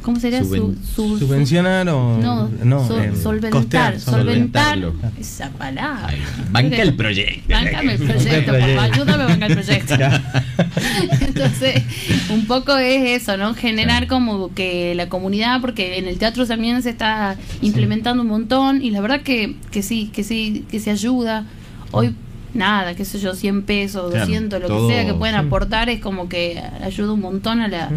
¿cómo 0.04 0.20
sería? 0.20 0.42
Suben- 0.42 0.76
su, 0.94 0.94
su- 0.94 1.18
¿Subvencionar 1.18 1.88
o 1.88 2.18
no, 2.18 2.48
no, 2.62 2.86
sol- 2.86 3.00
eh, 3.02 3.12
solventar, 3.20 3.50
costear, 3.50 4.00
solventar 4.00 4.74
solventarlo. 4.78 4.94
esa 5.18 5.50
palabra. 5.50 6.14
Banca 6.50 6.82
el 6.82 6.94
proyecto. 6.94 7.52
Bancame 7.52 7.94
el 7.94 7.98
proyecto, 7.98 8.52
Banca 8.52 8.66
el 8.66 8.76
por 8.76 8.82
favor, 8.84 8.92
ayúdame 8.94 9.22
a 9.22 9.26
bancar 9.26 9.50
el 9.50 9.56
proyecto. 9.58 9.94
Entonces, 11.20 11.82
un 12.30 12.46
poco 12.46 12.76
es 12.76 13.22
eso, 13.22 13.36
¿no? 13.36 13.54
Generar 13.54 14.06
como 14.06 14.52
que 14.54 14.94
la 14.94 15.08
comunidad, 15.08 15.60
porque 15.60 15.98
en 15.98 16.06
el 16.06 16.18
teatro 16.18 16.46
también 16.46 16.82
se 16.82 16.90
está 16.90 17.36
implementando 17.62 18.22
un 18.22 18.28
montón 18.28 18.82
y 18.82 18.90
la 18.90 19.00
verdad 19.00 19.22
que, 19.22 19.56
que 19.70 19.82
sí, 19.82 20.10
que 20.12 20.22
sí, 20.24 20.64
que 20.70 20.80
se 20.80 20.90
ayuda. 20.90 21.46
Hoy, 21.90 22.14
nada, 22.54 22.94
qué 22.94 23.04
sé 23.04 23.18
yo, 23.18 23.34
100 23.34 23.62
pesos, 23.62 24.10
Claro, 24.10 24.26
200, 24.26 24.60
lo 24.60 24.66
todo, 24.68 24.88
que 24.88 24.94
sea 24.94 25.06
que 25.06 25.14
puedan 25.14 25.40
sí. 25.40 25.46
aportar 25.46 25.88
es 25.88 26.00
como 26.00 26.28
que 26.28 26.60
ayuda 26.82 27.12
un 27.12 27.20
montón 27.20 27.60
a 27.60 27.68
la... 27.68 27.90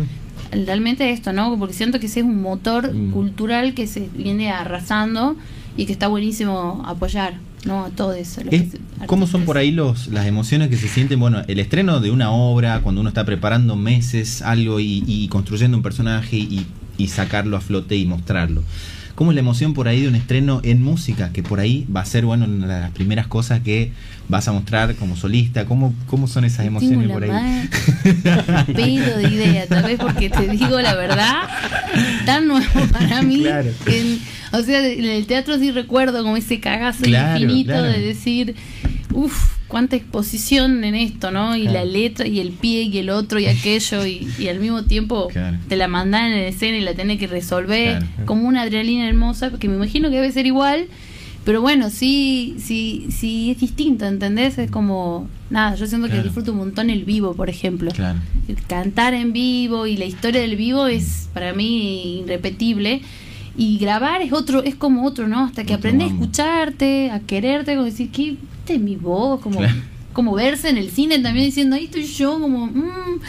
Realmente 0.51 1.11
esto, 1.11 1.33
¿no? 1.33 1.57
Porque 1.57 1.73
siento 1.73 1.99
que 1.99 2.07
sí 2.07 2.19
es 2.19 2.25
un 2.25 2.41
motor 2.41 2.93
Mm. 2.93 3.11
cultural 3.11 3.73
que 3.73 3.87
se 3.87 4.09
viene 4.15 4.51
arrasando 4.51 5.35
y 5.75 5.85
que 5.85 5.91
está 5.93 6.07
buenísimo 6.07 6.83
apoyar, 6.85 7.35
¿no? 7.65 7.85
A 7.85 7.89
todo 7.89 8.13
eso. 8.13 8.41
¿Cómo 9.05 9.27
son 9.27 9.43
por 9.45 9.57
ahí 9.57 9.71
los, 9.71 10.07
las 10.07 10.25
emociones 10.25 10.69
que 10.69 10.77
se 10.77 10.87
sienten? 10.87 11.19
Bueno, 11.19 11.41
el 11.47 11.59
estreno 11.59 11.99
de 11.99 12.11
una 12.11 12.31
obra, 12.31 12.79
cuando 12.81 13.01
uno 13.01 13.09
está 13.09 13.25
preparando 13.25 13.75
meses 13.75 14.41
algo 14.41 14.79
y, 14.79 15.03
y 15.05 15.27
construyendo 15.27 15.77
un 15.77 15.83
personaje 15.83 16.37
y, 16.37 16.65
y 16.97 17.07
sacarlo 17.07 17.57
a 17.57 17.61
flote 17.61 17.95
y 17.95 18.05
mostrarlo. 18.05 18.63
¿Cómo 19.17 19.31
es 19.31 19.35
la 19.35 19.39
emoción 19.41 19.73
por 19.73 19.87
ahí 19.87 20.01
de 20.03 20.09
un 20.09 20.15
estreno 20.15 20.61
en 20.63 20.83
música? 20.83 21.31
Que 21.33 21.41
por 21.41 21.59
ahí 21.59 21.87
va 21.93 22.01
a 22.01 22.05
ser, 22.05 22.23
bueno, 22.23 22.45
una 22.45 22.67
de 22.75 22.81
las 22.81 22.91
primeras 22.91 23.25
cosas 23.25 23.61
que 23.61 23.91
vas 24.29 24.47
a 24.47 24.51
mostrar 24.51 24.93
como 24.93 25.15
solista. 25.15 25.65
¿Cómo, 25.65 25.91
cómo 26.05 26.27
son 26.27 26.45
esas 26.45 26.67
emociones 26.67 27.09
por 27.09 27.23
ahí? 27.23 27.67
pedo 28.75 29.17
de 29.17 29.27
idea, 29.27 29.65
tal 29.65 29.85
vez 29.85 29.99
porque 29.99 30.29
te 30.29 30.47
digo 30.49 30.79
la 30.81 30.93
verdad, 30.93 31.49
tan 32.27 32.47
nuevo 32.47 32.85
para 32.91 33.23
mí. 33.23 33.41
Claro. 33.41 33.71
en- 33.87 34.19
o 34.51 34.61
sea, 34.61 34.85
en 34.87 35.03
el 35.03 35.25
teatro 35.25 35.57
sí 35.57 35.71
recuerdo 35.71 36.21
como 36.21 36.37
ese 36.37 36.59
cagazo 36.59 37.01
Claro, 37.03 37.39
infinito 37.41 37.71
claro. 37.73 37.87
de 37.91 37.99
decir, 37.99 38.55
uff, 39.13 39.56
cuánta 39.67 39.95
exposición 39.95 40.83
en 40.83 40.95
esto, 40.95 41.31
¿no? 41.31 41.55
Y 41.55 41.63
Claro. 41.63 41.79
la 41.79 41.85
letra 41.85 42.27
y 42.27 42.39
el 42.39 42.51
pie 42.51 42.83
y 42.83 42.97
el 42.97 43.09
otro 43.09 43.39
y 43.39 43.45
aquello 43.47 44.05
y, 44.05 44.27
y 44.39 44.47
al 44.47 44.59
mismo 44.59 44.83
tiempo 44.83 45.27
Claro. 45.27 45.57
te 45.67 45.75
la 45.75 45.87
mandan 45.87 46.31
en 46.31 46.39
escena 46.45 46.77
y 46.77 46.81
la 46.81 46.93
tenés 46.93 47.19
que 47.19 47.27
resolver 47.27 47.99
Claro. 47.99 48.25
como 48.25 48.47
una 48.47 48.61
adrenalina 48.63 49.07
hermosa, 49.07 49.51
que 49.59 49.67
me 49.67 49.75
imagino 49.75 50.09
que 50.09 50.15
debe 50.15 50.31
ser 50.31 50.45
igual. 50.45 50.87
Pero 51.45 51.61
bueno, 51.61 51.89
sí, 51.89 52.55
sí, 52.59 53.07
sí 53.09 53.51
es 53.51 53.59
distinto, 53.61 54.05
¿entendés? 54.05 54.57
Es 54.57 54.69
como, 54.69 55.29
nada, 55.49 55.75
yo 55.75 55.87
siento 55.87 56.09
que 56.09 56.21
disfruto 56.21 56.51
un 56.51 56.57
montón 56.57 56.89
el 56.89 57.05
vivo, 57.05 57.35
por 57.35 57.49
ejemplo. 57.49 57.89
El 58.49 58.61
cantar 58.67 59.13
en 59.13 59.31
vivo 59.31 59.87
y 59.87 59.95
la 59.95 60.03
historia 60.03 60.41
del 60.41 60.57
vivo 60.57 60.87
es 60.87 61.29
para 61.33 61.53
mí 61.53 62.19
irrepetible. 62.19 62.99
Y 63.55 63.77
grabar 63.77 64.21
es 64.21 64.33
otro, 64.33 64.61
es 64.61 64.75
como 64.75 65.05
otro, 65.05 65.29
¿no? 65.29 65.45
Hasta 65.45 65.63
que 65.63 65.73
aprendes 65.73 66.09
a 66.09 66.13
escucharte, 66.13 67.11
a 67.11 67.21
quererte, 67.21 67.75
como 67.75 67.85
decir, 67.85 68.09
¿qué? 68.11 68.35
Es 68.69 68.79
mi 68.81 68.95
voz, 68.95 69.39
como, 69.41 69.59
Claro. 69.59 69.73
como 70.13 70.33
verse 70.33 70.69
en 70.69 70.77
el 70.77 70.89
cine 70.91 71.19
también 71.19 71.45
diciendo, 71.45 71.75
ahí 71.75 71.85
estoy 71.85 72.03
yo, 72.05 72.39
como, 72.39 72.67
mm", 72.67 73.19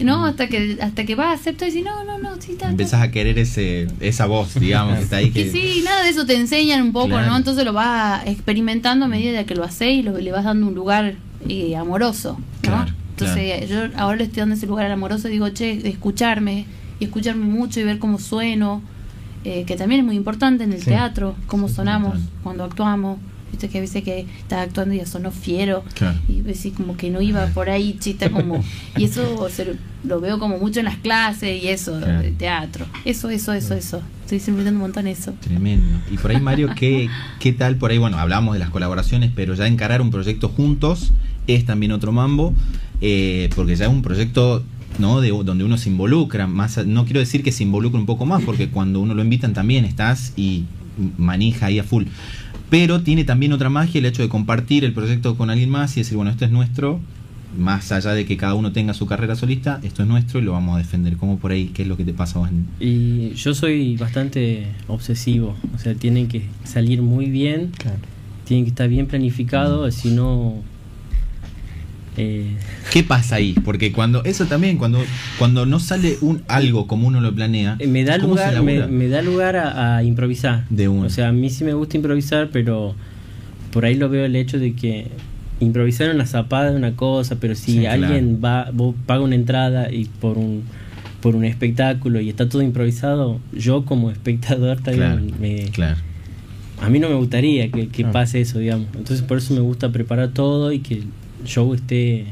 ¿no? 0.00 0.24
Hasta 0.24 0.48
que, 0.48 0.78
hasta 0.80 1.04
que 1.04 1.14
vas 1.14 1.28
a 1.28 1.32
aceptar 1.34 1.68
y 1.68 1.72
decir, 1.72 1.84
no, 1.86 2.04
no, 2.04 2.18
no, 2.18 2.30
sí, 2.40 2.52
está, 2.52 2.52
está". 2.52 2.70
Empezás 2.70 3.02
a 3.02 3.10
querer 3.10 3.38
ese, 3.38 3.86
esa 4.00 4.26
voz, 4.26 4.54
digamos, 4.58 4.96
que 4.96 5.02
está 5.04 5.16
ahí. 5.16 5.30
Que 5.30 5.50
sí, 5.50 5.82
nada 5.84 6.02
de 6.04 6.08
eso 6.10 6.24
te 6.26 6.36
enseñan 6.36 6.82
un 6.82 6.92
poco, 6.92 7.08
Claro. 7.08 7.26
¿no? 7.30 7.36
Entonces 7.36 7.64
lo 7.64 7.72
vas 7.72 8.26
experimentando 8.26 9.04
a 9.04 9.08
medida 9.08 9.44
que 9.44 9.54
lo 9.54 9.64
haces 9.64 9.88
y 9.98 10.02
lo, 10.02 10.16
le 10.18 10.32
vas 10.32 10.44
dando 10.44 10.66
un 10.66 10.74
lugar 10.74 11.14
eh, 11.48 11.76
amoroso, 11.76 12.38
¿no? 12.62 12.70
Claro, 12.70 12.92
Entonces 13.10 13.68
yo 13.68 13.76
ahora 13.96 14.16
le 14.16 14.24
estoy 14.24 14.40
dando 14.40 14.54
ese 14.54 14.66
lugar 14.66 14.86
al 14.86 14.92
amoroso 14.92 15.28
y 15.28 15.32
digo, 15.32 15.48
che, 15.50 15.86
escucharme 15.88 16.64
y 16.98 17.04
escucharme 17.04 17.44
mucho 17.44 17.80
y 17.80 17.84
ver 17.84 17.98
cómo 17.98 18.18
sueno, 18.18 18.82
eh, 19.44 19.64
que 19.66 19.76
también 19.76 20.00
es 20.00 20.06
muy 20.06 20.16
importante 20.16 20.64
en 20.64 20.72
el 20.72 20.80
Sí. 20.80 20.86
teatro, 20.86 21.34
cómo 21.46 21.68
Sí, 21.68 21.74
sonamos 21.76 22.18
cuando 22.42 22.64
actuamos. 22.64 23.18
Viste 23.50 23.68
que 23.68 23.78
a 23.78 23.80
veces 23.80 24.02
que 24.04 24.26
estás 24.38 24.66
actuando 24.68 24.94
y 24.94 24.98
ya 24.98 25.06
sonó 25.06 25.30
fiero 25.30 25.84
Claro. 25.94 26.18
y 26.28 26.40
decís 26.42 26.72
como 26.76 26.96
que 26.96 27.10
no 27.10 27.20
iba 27.20 27.46
por 27.48 27.68
ahí, 27.70 27.96
chita 27.98 28.30
como 28.30 28.62
y 28.96 29.04
eso 29.04 29.48
se- 29.50 29.76
lo 30.04 30.20
veo 30.20 30.38
como 30.38 30.58
mucho 30.58 30.78
en 30.80 30.86
las 30.86 30.96
clases 30.96 31.62
y 31.62 31.68
eso 31.68 31.98
Claro. 31.98 32.20
de 32.22 32.30
teatro. 32.30 32.86
Eso, 33.04 33.28
eso, 33.30 33.52
eso, 33.52 33.74
eso. 33.74 34.00
Estoy 34.22 34.38
disfrutando 34.38 34.70
un 34.70 34.76
montón 34.78 35.06
eso. 35.08 35.32
Tremendo. 35.40 35.98
Y 36.10 36.16
por 36.16 36.30
ahí, 36.30 36.40
Mario, 36.40 36.70
¿qué, 36.76 37.08
¿qué 37.40 37.52
tal 37.52 37.76
por 37.76 37.90
ahí? 37.90 37.98
Bueno, 37.98 38.18
hablamos 38.18 38.54
de 38.54 38.60
las 38.60 38.70
colaboraciones, 38.70 39.30
pero 39.34 39.54
ya 39.54 39.66
encarar 39.66 40.00
un 40.00 40.10
proyecto 40.10 40.48
juntos 40.48 41.12
es 41.46 41.64
también 41.66 41.90
otro 41.92 42.12
mambo, 42.12 42.54
eh, 43.00 43.50
porque 43.56 43.74
ya 43.76 43.86
es 43.86 43.90
un 43.90 44.02
proyecto 44.02 44.62
¿no? 44.98 45.20
de, 45.20 45.30
donde 45.30 45.64
uno 45.64 45.76
se 45.76 45.88
involucra. 45.90 46.46
Más, 46.46 46.86
no 46.86 47.04
quiero 47.04 47.18
decir 47.20 47.42
que 47.42 47.50
se 47.52 47.64
involucra 47.64 47.98
un 47.98 48.06
poco 48.06 48.24
más, 48.24 48.42
porque 48.44 48.68
cuando 48.68 49.00
uno 49.00 49.14
lo 49.14 49.22
invitan 49.22 49.52
también 49.52 49.84
estás 49.84 50.32
y 50.36 50.64
manija 51.18 51.66
ahí 51.66 51.78
a 51.78 51.84
full. 51.84 52.04
Pero 52.70 53.02
tiene 53.02 53.24
también 53.24 53.52
otra 53.52 53.68
magia 53.68 53.98
el 53.98 54.06
hecho 54.06 54.22
de 54.22 54.28
compartir 54.28 54.84
el 54.84 54.92
proyecto 54.92 55.36
con 55.36 55.50
alguien 55.50 55.70
más 55.70 55.96
y 55.96 56.00
decir, 56.00 56.16
bueno, 56.16 56.30
esto 56.30 56.44
es 56.44 56.50
nuestro, 56.52 57.00
más 57.58 57.90
allá 57.90 58.12
de 58.12 58.24
que 58.24 58.36
cada 58.36 58.54
uno 58.54 58.70
tenga 58.70 58.94
su 58.94 59.06
carrera 59.06 59.34
solista, 59.34 59.80
esto 59.82 60.02
es 60.02 60.08
nuestro 60.08 60.38
y 60.38 60.42
lo 60.42 60.52
vamos 60.52 60.76
a 60.76 60.78
defender. 60.78 61.16
¿Cómo 61.16 61.38
por 61.38 61.50
ahí? 61.50 61.70
¿Qué 61.74 61.82
es 61.82 61.88
lo 61.88 61.96
que 61.96 62.04
te 62.04 62.12
pasa 62.12 62.38
a 62.38 62.42
vos 62.42 62.50
en- 62.50 62.66
Y 62.78 63.34
yo 63.34 63.54
soy 63.54 63.96
bastante 63.96 64.66
obsesivo, 64.86 65.56
o 65.74 65.78
sea, 65.78 65.94
tienen 65.94 66.28
que 66.28 66.42
salir 66.64 67.02
muy 67.02 67.26
bien, 67.28 67.72
Claro. 67.76 67.98
tienen 68.44 68.64
que 68.64 68.70
estar 68.70 68.88
bien 68.88 69.06
planificado, 69.06 69.90
si 69.90 70.10
no... 70.12 70.62
eh, 72.20 72.44
¿Qué 72.92 73.02
pasa 73.02 73.36
ahí? 73.36 73.54
Porque 73.64 73.92
cuando 73.92 74.22
eso 74.24 74.46
también 74.46 74.76
cuando 74.78 75.02
cuando 75.38 75.66
no 75.66 75.78
sale 75.80 76.16
un 76.20 76.42
algo 76.48 76.86
como 76.86 77.06
uno 77.08 77.20
lo 77.20 77.34
planea, 77.34 77.76
Eh, 77.78 77.86
me 77.86 78.04
da 78.04 78.18
¿cómo 78.18 78.36
se 78.36 78.52
lugar, 78.56 78.88
me, 78.88 79.08
da 79.08 79.22
lugar 79.22 79.56
a, 79.56 79.96
a 79.96 80.02
improvisar. 80.04 80.64
De 80.70 80.88
una. 80.88 81.06
O 81.06 81.10
sea, 81.10 81.28
a 81.28 81.32
mí 81.32 81.50
sí 81.50 81.64
me 81.64 81.72
gusta 81.74 81.96
improvisar, 81.96 82.50
pero 82.52 82.94
por 83.72 83.84
ahí 83.84 83.94
lo 83.94 84.08
veo 84.08 84.24
el 84.24 84.36
hecho 84.36 84.58
de 84.58 84.74
que 84.74 85.06
improvisar 85.60 86.14
una 86.14 86.26
zapada 86.26 86.70
es 86.70 86.76
una 86.76 86.92
cosa, 86.96 87.36
pero 87.40 87.54
si 87.54 87.72
Sí, 87.72 87.78
claro. 87.80 88.02
alguien 88.04 88.40
va, 88.42 88.70
vos 88.72 88.94
paga 89.06 89.20
una 89.22 89.34
entrada 89.34 89.92
y 89.92 90.06
por 90.06 90.38
un 90.38 90.62
por 91.20 91.36
un 91.36 91.44
espectáculo 91.44 92.18
y 92.18 92.30
está 92.30 92.48
todo 92.48 92.62
improvisado, 92.62 93.40
yo 93.52 93.84
como 93.84 94.10
espectador 94.10 94.80
claro, 94.80 95.16
también 95.16 95.34
me, 95.38 95.64
claro. 95.70 95.98
a 96.80 96.88
mí 96.88 96.98
no 96.98 97.10
me 97.10 97.14
gustaría 97.16 97.70
que, 97.70 97.88
que 97.88 98.02
Claro. 98.04 98.12
pase 98.14 98.40
eso, 98.40 98.58
digamos. 98.58 98.86
Entonces 98.96 99.20
por 99.20 99.36
eso 99.36 99.52
me 99.52 99.60
gusta 99.60 99.92
preparar 99.92 100.30
todo 100.30 100.72
y 100.72 100.78
que 100.78 101.02
show 101.44 101.74
esté 101.74 102.26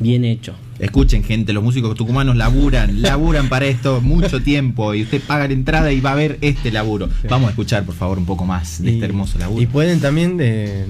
bien 0.00 0.24
hecho. 0.24 0.54
Escuchen, 0.78 1.22
gente, 1.22 1.52
los 1.52 1.62
músicos 1.62 1.94
tucumanos 1.94 2.34
laburan, 2.36 3.02
laburan 3.02 3.48
para 3.48 3.66
esto 3.66 4.00
mucho 4.00 4.42
tiempo 4.42 4.94
y 4.94 5.02
usted 5.02 5.20
paga 5.22 5.46
la 5.46 5.52
entrada 5.52 5.92
y 5.92 6.00
va 6.00 6.12
a 6.12 6.14
ver 6.16 6.38
este 6.40 6.72
laburo. 6.72 7.06
Sí. 7.20 7.28
Vamos 7.30 7.48
a 7.48 7.50
escuchar, 7.50 7.84
por 7.84 7.94
favor, 7.94 8.18
un 8.18 8.26
poco 8.26 8.44
más 8.44 8.82
de 8.82 8.90
Y- 8.90 8.94
este 8.94 9.04
hermoso 9.06 9.38
laburo. 9.38 9.62
Y 9.62 9.66
pueden 9.66 10.00
también 10.00 10.36
de, 10.38 10.86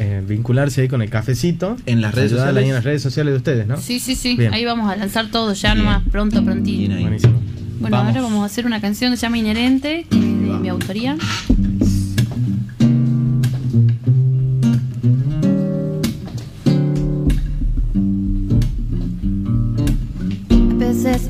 eh, 0.00 0.22
vincularse 0.26 0.80
ahí 0.80 0.88
con 0.88 1.00
el 1.02 1.10
cafecito. 1.10 1.76
En 1.86 2.00
las 2.00 2.12
redes 2.14 2.32
ahí 2.32 2.38
sociales. 2.38 2.64
en 2.64 2.74
las 2.74 2.84
redes 2.84 3.02
sociales 3.02 3.32
de 3.34 3.36
ustedes, 3.38 3.66
¿no? 3.68 3.76
Sí, 3.76 4.00
sí, 4.00 4.16
sí. 4.16 4.34
Bien. 4.36 4.52
Ahí 4.52 4.64
vamos 4.64 4.90
a 4.90 4.96
lanzar 4.96 5.30
todo 5.30 5.52
ya 5.52 5.74
Bien. 5.74 5.84
nomás, 5.84 6.02
pronto, 6.10 6.40
Bien 6.40 6.44
prontito. 6.44 6.94
ahí. 6.94 7.02
Buenísimo. 7.02 7.40
Bueno, 7.78 7.98
ahora 7.98 8.22
vamos 8.22 8.42
a 8.42 8.46
hacer 8.46 8.66
una 8.66 8.80
canción 8.80 9.12
que 9.12 9.16
se 9.18 9.22
llama 9.26 9.38
Inherente, 9.38 10.06
que 10.10 10.16
es 10.16 10.22
de 10.24 10.58
mi 10.58 10.68
autoría. 10.70 11.16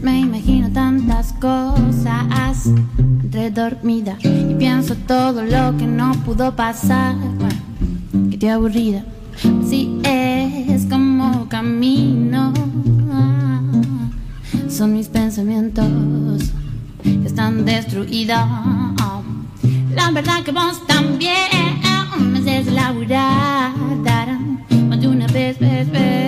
Me 0.02 0.20
imagino 0.20 0.70
tantas 0.70 1.34
cosas 1.34 2.70
redormida 3.30 4.16
y 4.22 4.54
pienso 4.54 4.94
todo 5.06 5.44
lo 5.44 5.76
que 5.76 5.86
no 5.86 6.12
pudo 6.24 6.56
pasar. 6.56 7.14
Que 8.30 8.38
te 8.38 8.50
aburrida. 8.50 9.04
Si 9.68 10.00
es 10.02 10.86
como 10.86 11.46
camino 11.48 12.54
son 14.70 14.94
mis 14.94 15.08
pensamientos 15.08 16.52
que 17.02 17.26
están 17.26 17.66
destruidos. 17.66 18.48
La 19.94 20.10
verdad 20.10 20.42
que 20.42 20.52
vos 20.52 20.86
también 20.86 21.82
me 22.32 22.38
haces 22.38 22.66
laburar. 22.72 23.72
Más 24.88 25.04
una 25.04 25.26
vez, 25.26 25.58
vez, 25.58 25.90
vez, 25.90 26.25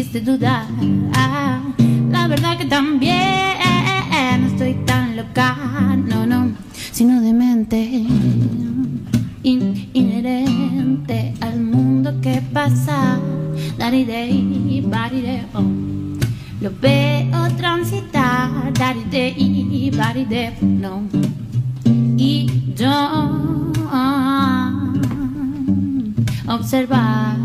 hiciste 0.00 0.20
dudar. 0.22 0.66
La 2.10 2.26
verdad 2.26 2.56
que 2.56 2.64
también 2.64 3.20
estoy 4.46 4.72
tan 4.86 5.14
loca, 5.14 5.54
no, 6.08 6.24
no, 6.24 6.52
sino 6.90 7.20
demente. 7.20 7.84
In 9.42 9.90
inherente 9.92 11.34
al 11.40 11.60
mundo 11.60 12.18
que 12.22 12.42
pasa. 12.52 13.18
Day, 13.78 14.86
oh. 15.54 15.62
Lo 16.60 16.70
veo 16.80 17.48
transitar, 17.56 18.50
body 18.78 19.04
day, 19.10 20.54
no. 20.62 21.02
Y 22.16 22.46
yo 22.76 22.90
observar, 26.48 27.36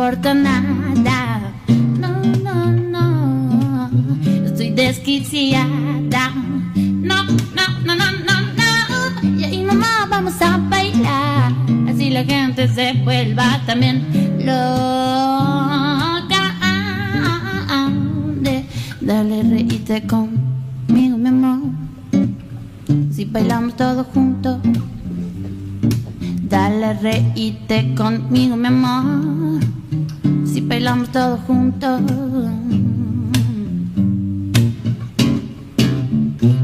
importa 0.00 0.32
nada, 0.32 1.52
no, 1.68 2.08
no, 2.42 2.72
no, 2.72 3.90
estoy 4.46 4.70
desquiciada, 4.70 6.30
no, 6.74 7.24
no, 7.24 7.66
no, 7.84 7.94
no, 7.94 8.10
no, 8.26 8.40
no, 8.56 8.70
y 9.38 9.44
ahí 9.44 9.62
mamá 9.62 10.06
vamos 10.08 10.40
a 10.40 10.56
bailar, 10.56 11.52
así 11.86 12.08
la 12.08 12.24
gente 12.24 12.66
se 12.68 12.94
vuelva 13.04 13.60
también 13.66 14.06
loca, 14.38 16.54
dale 19.02 19.42
reíte 19.42 20.06
conmigo 20.06 21.18
mi 21.18 21.28
amor. 21.28 21.60
Si 23.12 23.26
bailamos 23.26 23.76
todos 23.76 24.06
juntos. 24.14 24.60
Dale, 26.50 26.94
reíte 26.94 27.94
conmigo, 27.94 28.56
mi 28.56 28.66
amor. 28.66 29.79
Bailamos 30.70 31.10
todos 31.10 31.40
juntos. 31.48 32.00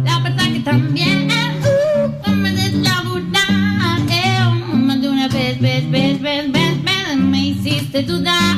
La 0.04 0.20
verdad 0.20 0.44
que 0.52 0.60
también 0.60 1.28
uh, 2.24 2.30
me 2.30 2.52
deslaburar. 2.52 3.98
Eh, 4.08 4.74
más 4.74 5.00
de 5.02 5.08
una 5.08 5.26
vez, 5.26 5.60
vez, 5.60 5.90
vez, 5.90 6.22
vez, 6.22 6.52
vez, 6.52 6.84
vez, 6.84 7.16
me 7.18 7.48
hiciste 7.48 8.04
dudar. 8.04 8.56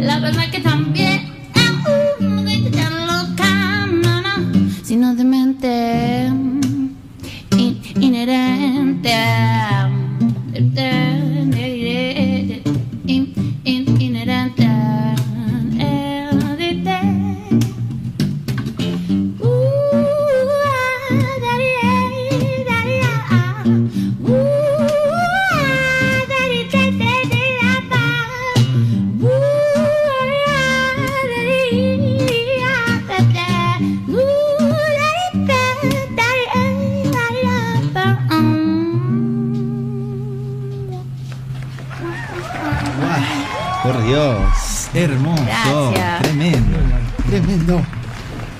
La 0.00 0.18
verdad 0.18 0.50
que 0.50 0.62
también 0.62 1.17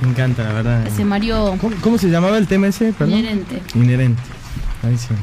Me 0.02 0.08
encanta, 0.08 0.44
la 0.44 0.52
verdad. 0.52 0.87
Ese 0.87 1.04
Mario. 1.04 1.56
¿Cómo, 1.80 1.98
se 1.98 2.08
llamaba 2.08 2.38
el 2.38 2.46
tema 2.46 2.68
ese? 2.68 2.94
Inherente. 3.00 3.62
Inherente. 3.74 4.22
Ahí 4.82 4.96
sí. 4.96 5.14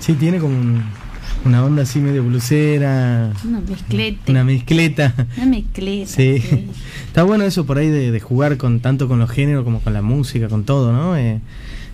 Sí, 0.00 0.14
tiene 0.14 0.38
como 0.38 0.56
una 1.44 1.64
onda 1.64 1.82
así 1.82 1.98
medio 1.98 2.22
blusera. 2.24 3.32
Una 3.44 3.60
mezcleta. 3.60 4.30
Una 4.30 4.44
mezcleta. 4.44 5.14
Una 5.36 5.46
mezcleta. 5.46 6.06
Sí. 6.10 6.42
Está 7.06 7.22
bueno 7.22 7.44
eso 7.44 7.64
por 7.64 7.78
ahí 7.78 7.88
de, 7.88 8.20
jugar 8.20 8.56
con 8.58 8.80
tanto 8.80 9.08
con 9.08 9.18
los 9.18 9.30
géneros 9.30 9.64
como 9.64 9.80
con 9.80 9.92
la 9.92 10.02
música, 10.02 10.48
con 10.48 10.64
todo, 10.64 10.92
¿no? 10.92 11.16
Eh, 11.16 11.40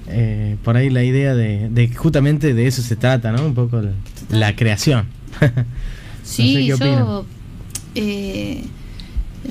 eh, 0.09 0.57
por 0.65 0.77
ahí 0.77 0.91
la 0.91 1.05
idea 1.05 1.35
de, 1.35 1.69
de, 1.69 1.89
justamente 1.95 2.55
de 2.55 2.67
eso 2.67 2.83
se 2.83 2.97
trata, 2.97 3.31
¿no? 3.33 3.45
Un 3.45 3.55
poco 3.55 3.83
la 4.31 4.57
creación. 4.57 5.07
Sí, 6.29 6.67
yo 6.67 7.25
eh, 7.95 8.65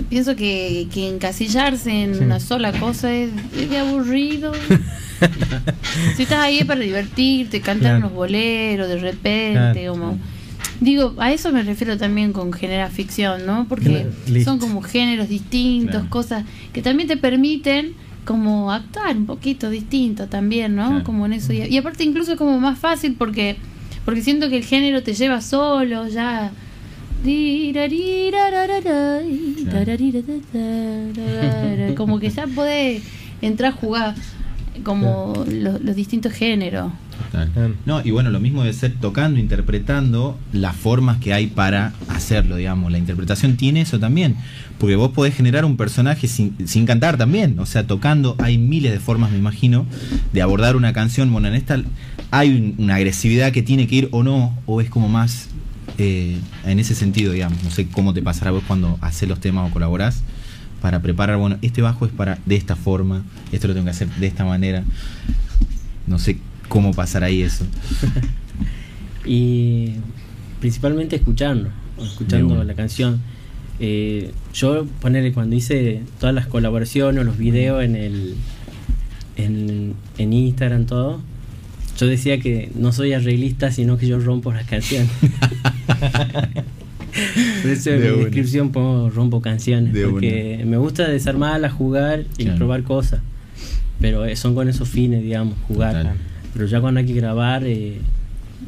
pienso 0.09 0.35
que, 0.35 0.87
que, 0.93 1.09
encasillarse 1.09 2.03
en 2.03 2.23
una 2.23 2.39
sola 2.39 2.71
cosa 2.71 3.13
es, 3.13 3.29
de 3.53 3.77
aburrido. 3.77 4.51
si 6.15 6.23
estás 6.23 6.39
ahí 6.39 6.63
para 6.63 6.81
divertirte, 6.81 7.61
cantar 7.61 7.97
unos 7.97 8.13
boleros 8.13 8.87
de 8.87 8.97
repente, 8.97 9.87
como... 9.87 10.17
Digo, 10.79 11.15
a 11.17 11.31
eso 11.31 11.51
me 11.51 11.63
refiero 11.63 11.97
también 11.97 12.33
con 12.33 12.53
generar 12.53 12.91
ficción, 12.91 13.47
¿no? 13.47 13.65
Porque 13.67 14.05
son 14.43 14.59
como 14.59 14.83
géneros 14.83 15.27
distintos, 15.27 16.05
cosas 16.05 16.45
que 16.71 16.83
también 16.83 17.07
te 17.07 17.17
permiten 17.17 17.93
como 18.25 18.71
actuar 18.71 19.17
un 19.17 19.25
poquito 19.25 19.71
distinto 19.71 20.27
también, 20.27 20.75
¿no? 20.75 21.03
Como 21.03 21.25
en 21.25 21.33
eso. 21.33 21.51
Y, 21.51 21.63
y, 21.63 21.77
aparte 21.77 22.03
incluso 22.03 22.33
es 22.33 22.37
como 22.37 22.59
más 22.59 22.77
fácil 22.77 23.15
porque 23.17 23.57
porque 24.07 24.21
siento 24.21 24.49
que 24.49 24.55
el 24.55 24.63
género 24.63 25.03
te 25.03 25.13
lleva 25.13 25.41
solo, 25.41 26.07
ya 26.07 26.51
como 31.95 32.19
que 32.19 32.29
ya 32.29 32.47
puede 32.47 33.01
entrar 33.41 33.73
a 33.73 33.75
jugar 33.75 34.15
como 34.83 35.45
los, 35.47 35.95
distintos 35.95 36.33
géneros. 36.33 36.91
No, 37.85 38.01
y 38.03 38.11
bueno, 38.11 38.29
lo 38.29 38.39
mismo 38.39 38.63
de 38.63 38.73
ser 38.73 38.93
tocando, 38.99 39.39
interpretando 39.39 40.37
las 40.53 40.75
formas 40.75 41.17
que 41.17 41.33
hay 41.33 41.47
para 41.47 41.93
hacerlo, 42.07 42.55
digamos. 42.55 42.91
La 42.91 42.97
interpretación 42.97 43.57
tiene 43.57 43.81
eso 43.81 43.99
también, 43.99 44.35
porque 44.77 44.95
vos 44.95 45.11
podés 45.11 45.35
generar 45.35 45.65
un 45.65 45.77
personaje 45.77 46.27
sin, 46.27 46.55
sin 46.67 46.85
cantar 46.85 47.17
también, 47.17 47.59
o 47.59 47.65
sea, 47.65 47.85
tocando, 47.85 48.35
hay 48.39 48.57
miles 48.57 48.91
de 48.91 48.99
formas, 48.99 49.31
me 49.31 49.37
imagino, 49.37 49.85
de 50.31 50.41
abordar 50.41 50.75
una 50.75 50.93
canción. 50.93 51.31
Bueno, 51.31 51.47
en 51.47 51.55
esta 51.55 51.81
hay 52.31 52.75
una 52.77 52.95
agresividad 52.95 53.51
que 53.51 53.63
tiene 53.63 53.87
que 53.87 53.95
ir 53.95 54.09
o 54.11 54.23
no, 54.23 54.53
o 54.65 54.81
es 54.81 54.89
como 54.89 55.09
más 55.09 55.49
eh, 55.97 56.39
en 56.65 56.79
ese 56.79 56.95
sentido, 56.95 57.33
digamos. 57.33 57.63
No 57.63 57.71
sé 57.71 57.87
cómo 57.87 58.13
te 58.13 58.21
pasará 58.21 58.51
vos 58.51 58.63
cuando 58.67 58.97
haces 59.01 59.27
los 59.27 59.39
temas 59.39 59.69
o 59.69 59.73
colaborás 59.73 60.23
para 60.81 61.01
preparar, 61.01 61.37
bueno, 61.37 61.57
este 61.61 61.81
bajo 61.81 62.05
es 62.05 62.11
para 62.11 62.37
de 62.45 62.55
esta 62.55 62.75
forma, 62.75 63.23
esto 63.51 63.67
lo 63.67 63.73
tengo 63.73 63.85
que 63.85 63.91
hacer 63.91 64.07
de 64.09 64.27
esta 64.27 64.45
manera. 64.45 64.83
No 66.05 66.19
sé 66.19 66.37
cómo 66.69 66.93
pasar 66.93 67.23
ahí 67.23 67.41
eso. 67.41 67.65
y 69.25 69.93
principalmente 70.59 71.15
escuchando, 71.15 71.69
escuchando 71.99 72.63
la 72.63 72.73
canción. 72.75 73.21
Eh, 73.79 74.33
yo 74.53 74.85
ponerle 75.01 75.33
cuando 75.33 75.55
hice 75.55 76.01
todas 76.19 76.33
las 76.33 76.47
colaboraciones 76.47 77.21
o 77.21 77.23
los 77.23 77.37
videos 77.37 77.83
en 77.83 77.95
el 77.95 78.35
en, 79.35 79.93
en 80.17 80.33
Instagram 80.33 80.85
todo 80.85 81.21
yo 81.97 82.07
decía 82.07 82.39
que 82.39 82.69
no 82.75 82.91
soy 82.91 83.13
arreglista, 83.13 83.71
sino 83.71 83.97
que 83.97 84.07
yo 84.07 84.19
rompo 84.19 84.51
las 84.53 84.65
canciones. 84.65 85.09
Por 87.61 87.71
eso 87.71 87.89
en 87.91 88.01
De 88.01 88.07
mi 88.09 88.13
una. 88.13 88.23
descripción 88.25 88.71
pongo 88.71 89.09
rompo 89.09 89.41
canciones, 89.41 89.93
De 89.93 90.07
porque 90.07 90.63
me 90.65 90.77
gusta 90.77 91.07
desarmarlas, 91.07 91.73
jugar 91.73 92.25
y 92.37 92.43
Claro. 92.43 92.57
probar 92.57 92.83
cosas. 92.83 93.21
Pero 93.99 94.25
eh, 94.25 94.35
son 94.35 94.53
con 94.53 94.69
esos 94.69 94.87
fines, 94.87 95.23
digamos, 95.23 95.55
jugar. 95.67 95.95
Total. 95.95 96.17
Pero 96.53 96.65
ya 96.67 96.79
cuando 96.81 96.99
hay 96.99 97.05
que 97.07 97.13
grabar 97.13 97.63
eh, 97.65 97.97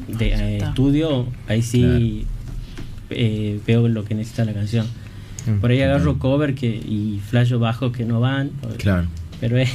de 0.08 0.28
Ya 0.30 0.48
eh, 0.50 0.58
estudio, 0.58 1.26
ahí 1.46 1.62
sí 1.62 2.26
eh, 3.10 3.60
veo 3.66 3.86
lo 3.88 4.04
que 4.04 4.14
necesita 4.16 4.44
la 4.44 4.52
canción. 4.54 4.86
Mm. 5.46 5.60
Por 5.60 5.70
ahí 5.70 5.80
agarro 5.82 6.18
cover 6.18 6.54
que, 6.54 6.66
y 6.68 7.20
flasho 7.28 7.60
bajos 7.60 7.92
que 7.92 8.04
no 8.04 8.18
van. 8.20 8.50
Claro. 8.78 9.06
Pero 9.40 9.56
es. 9.58 9.70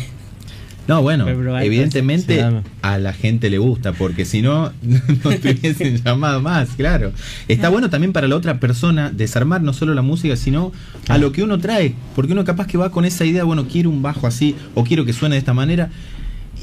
No, 0.88 1.02
bueno, 1.02 1.28
evidentemente 1.60 2.44
a 2.82 2.98
la 2.98 3.14
gente 3.14 3.50
le 3.50 3.58
gusta, 3.58 3.94
porque 3.94 4.26
si 4.26 4.42
no, 4.42 4.72
no 5.24 5.30
te 5.32 5.52
hubiesen 5.52 5.98
llamado 6.04 6.42
más, 6.42 6.70
claro. 6.78 7.12
Está 7.48 7.70
bueno 7.70 7.90
también 7.90 8.14
para 8.14 8.28
la 8.28 8.36
otra 8.36 8.60
persona 8.60 9.12
desarmar 9.12 9.62
no 9.62 9.74
solo 9.74 9.94
la 9.94 10.02
música, 10.02 10.36
sino 10.36 10.72
a 11.08 11.18
lo 11.18 11.32
que 11.32 11.44
uno 11.44 11.60
trae, 11.60 11.96
porque 12.16 12.34
uno 12.34 12.44
capaz 12.44 12.68
que 12.68 12.78
va 12.78 12.92
con 12.92 13.06
esa 13.06 13.26
idea, 13.26 13.44
bueno, 13.44 13.68
quiero 13.68 13.90
un 13.90 14.02
bajo 14.02 14.28
así, 14.28 14.56
o 14.76 14.84
quiero 14.84 15.06
que 15.06 15.14
suene 15.14 15.36
de 15.36 15.40
esta 15.40 15.54
manera, 15.54 15.90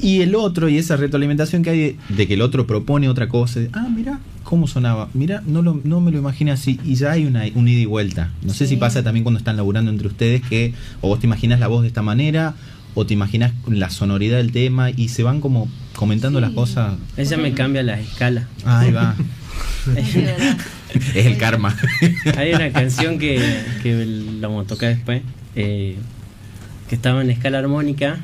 y 0.01 0.21
el 0.21 0.35
otro, 0.35 0.69
y 0.69 0.77
esa 0.77 0.95
retroalimentación 0.95 1.61
que 1.61 1.69
hay 1.69 1.79
de, 1.79 1.97
de 2.09 2.27
que 2.27 2.33
el 2.33 2.41
otro 2.41 2.65
propone 2.65 3.09
otra 3.09 3.27
cosa, 3.27 3.59
de, 3.59 3.69
ah, 3.73 3.87
mira 3.93 4.19
cómo 4.43 4.67
sonaba, 4.67 5.09
mira, 5.13 5.41
no, 5.47 5.61
lo, 5.61 5.79
no 5.83 5.99
me 6.01 6.11
lo 6.11 6.19
imaginé 6.19 6.51
así, 6.51 6.79
y 6.83 6.95
ya 6.95 7.11
hay 7.11 7.25
una, 7.25 7.43
un 7.55 7.67
ida 7.67 7.79
y 7.79 7.85
vuelta. 7.85 8.31
No 8.43 8.53
sé 8.53 8.67
si 8.67 8.75
pasa 8.75 9.03
también 9.03 9.23
cuando 9.23 9.39
están 9.39 9.57
laburando 9.57 9.89
entre 9.89 10.07
ustedes 10.07 10.41
que, 10.41 10.73
o 11.01 11.07
vos 11.07 11.19
te 11.19 11.27
imaginas 11.27 11.59
la 11.59 11.67
voz 11.67 11.81
de 11.81 11.87
esta 11.87 12.01
manera, 12.01 12.53
o 12.95 13.05
te 13.05 13.13
imaginas 13.13 13.53
la 13.67 13.89
sonoridad 13.89 14.37
del 14.37 14.51
tema, 14.51 14.89
y 14.91 15.09
se 15.09 15.23
van 15.23 15.41
como 15.41 15.67
comentando 15.95 16.39
Sí. 16.39 16.45
las 16.45 16.53
cosas. 16.53 16.95
Ella 17.17 17.37
me 17.37 17.53
cambia 17.53 17.83
las 17.83 17.99
escalas. 17.99 18.45
Ahí 18.65 18.91
va. 18.91 19.15
Es 21.15 21.25
el 21.25 21.37
karma. 21.37 21.75
Hay 22.37 22.53
una 22.53 22.71
canción 22.71 23.17
que, 23.17 23.39
que 23.81 24.05
la 24.39 24.47
vamos 24.47 24.65
a 24.65 24.67
tocar 24.67 24.89
después, 24.95 25.21
eh, 25.55 25.95
que 26.87 26.95
estaba 26.95 27.21
en 27.21 27.31
escala 27.31 27.57
armónica 27.59 28.19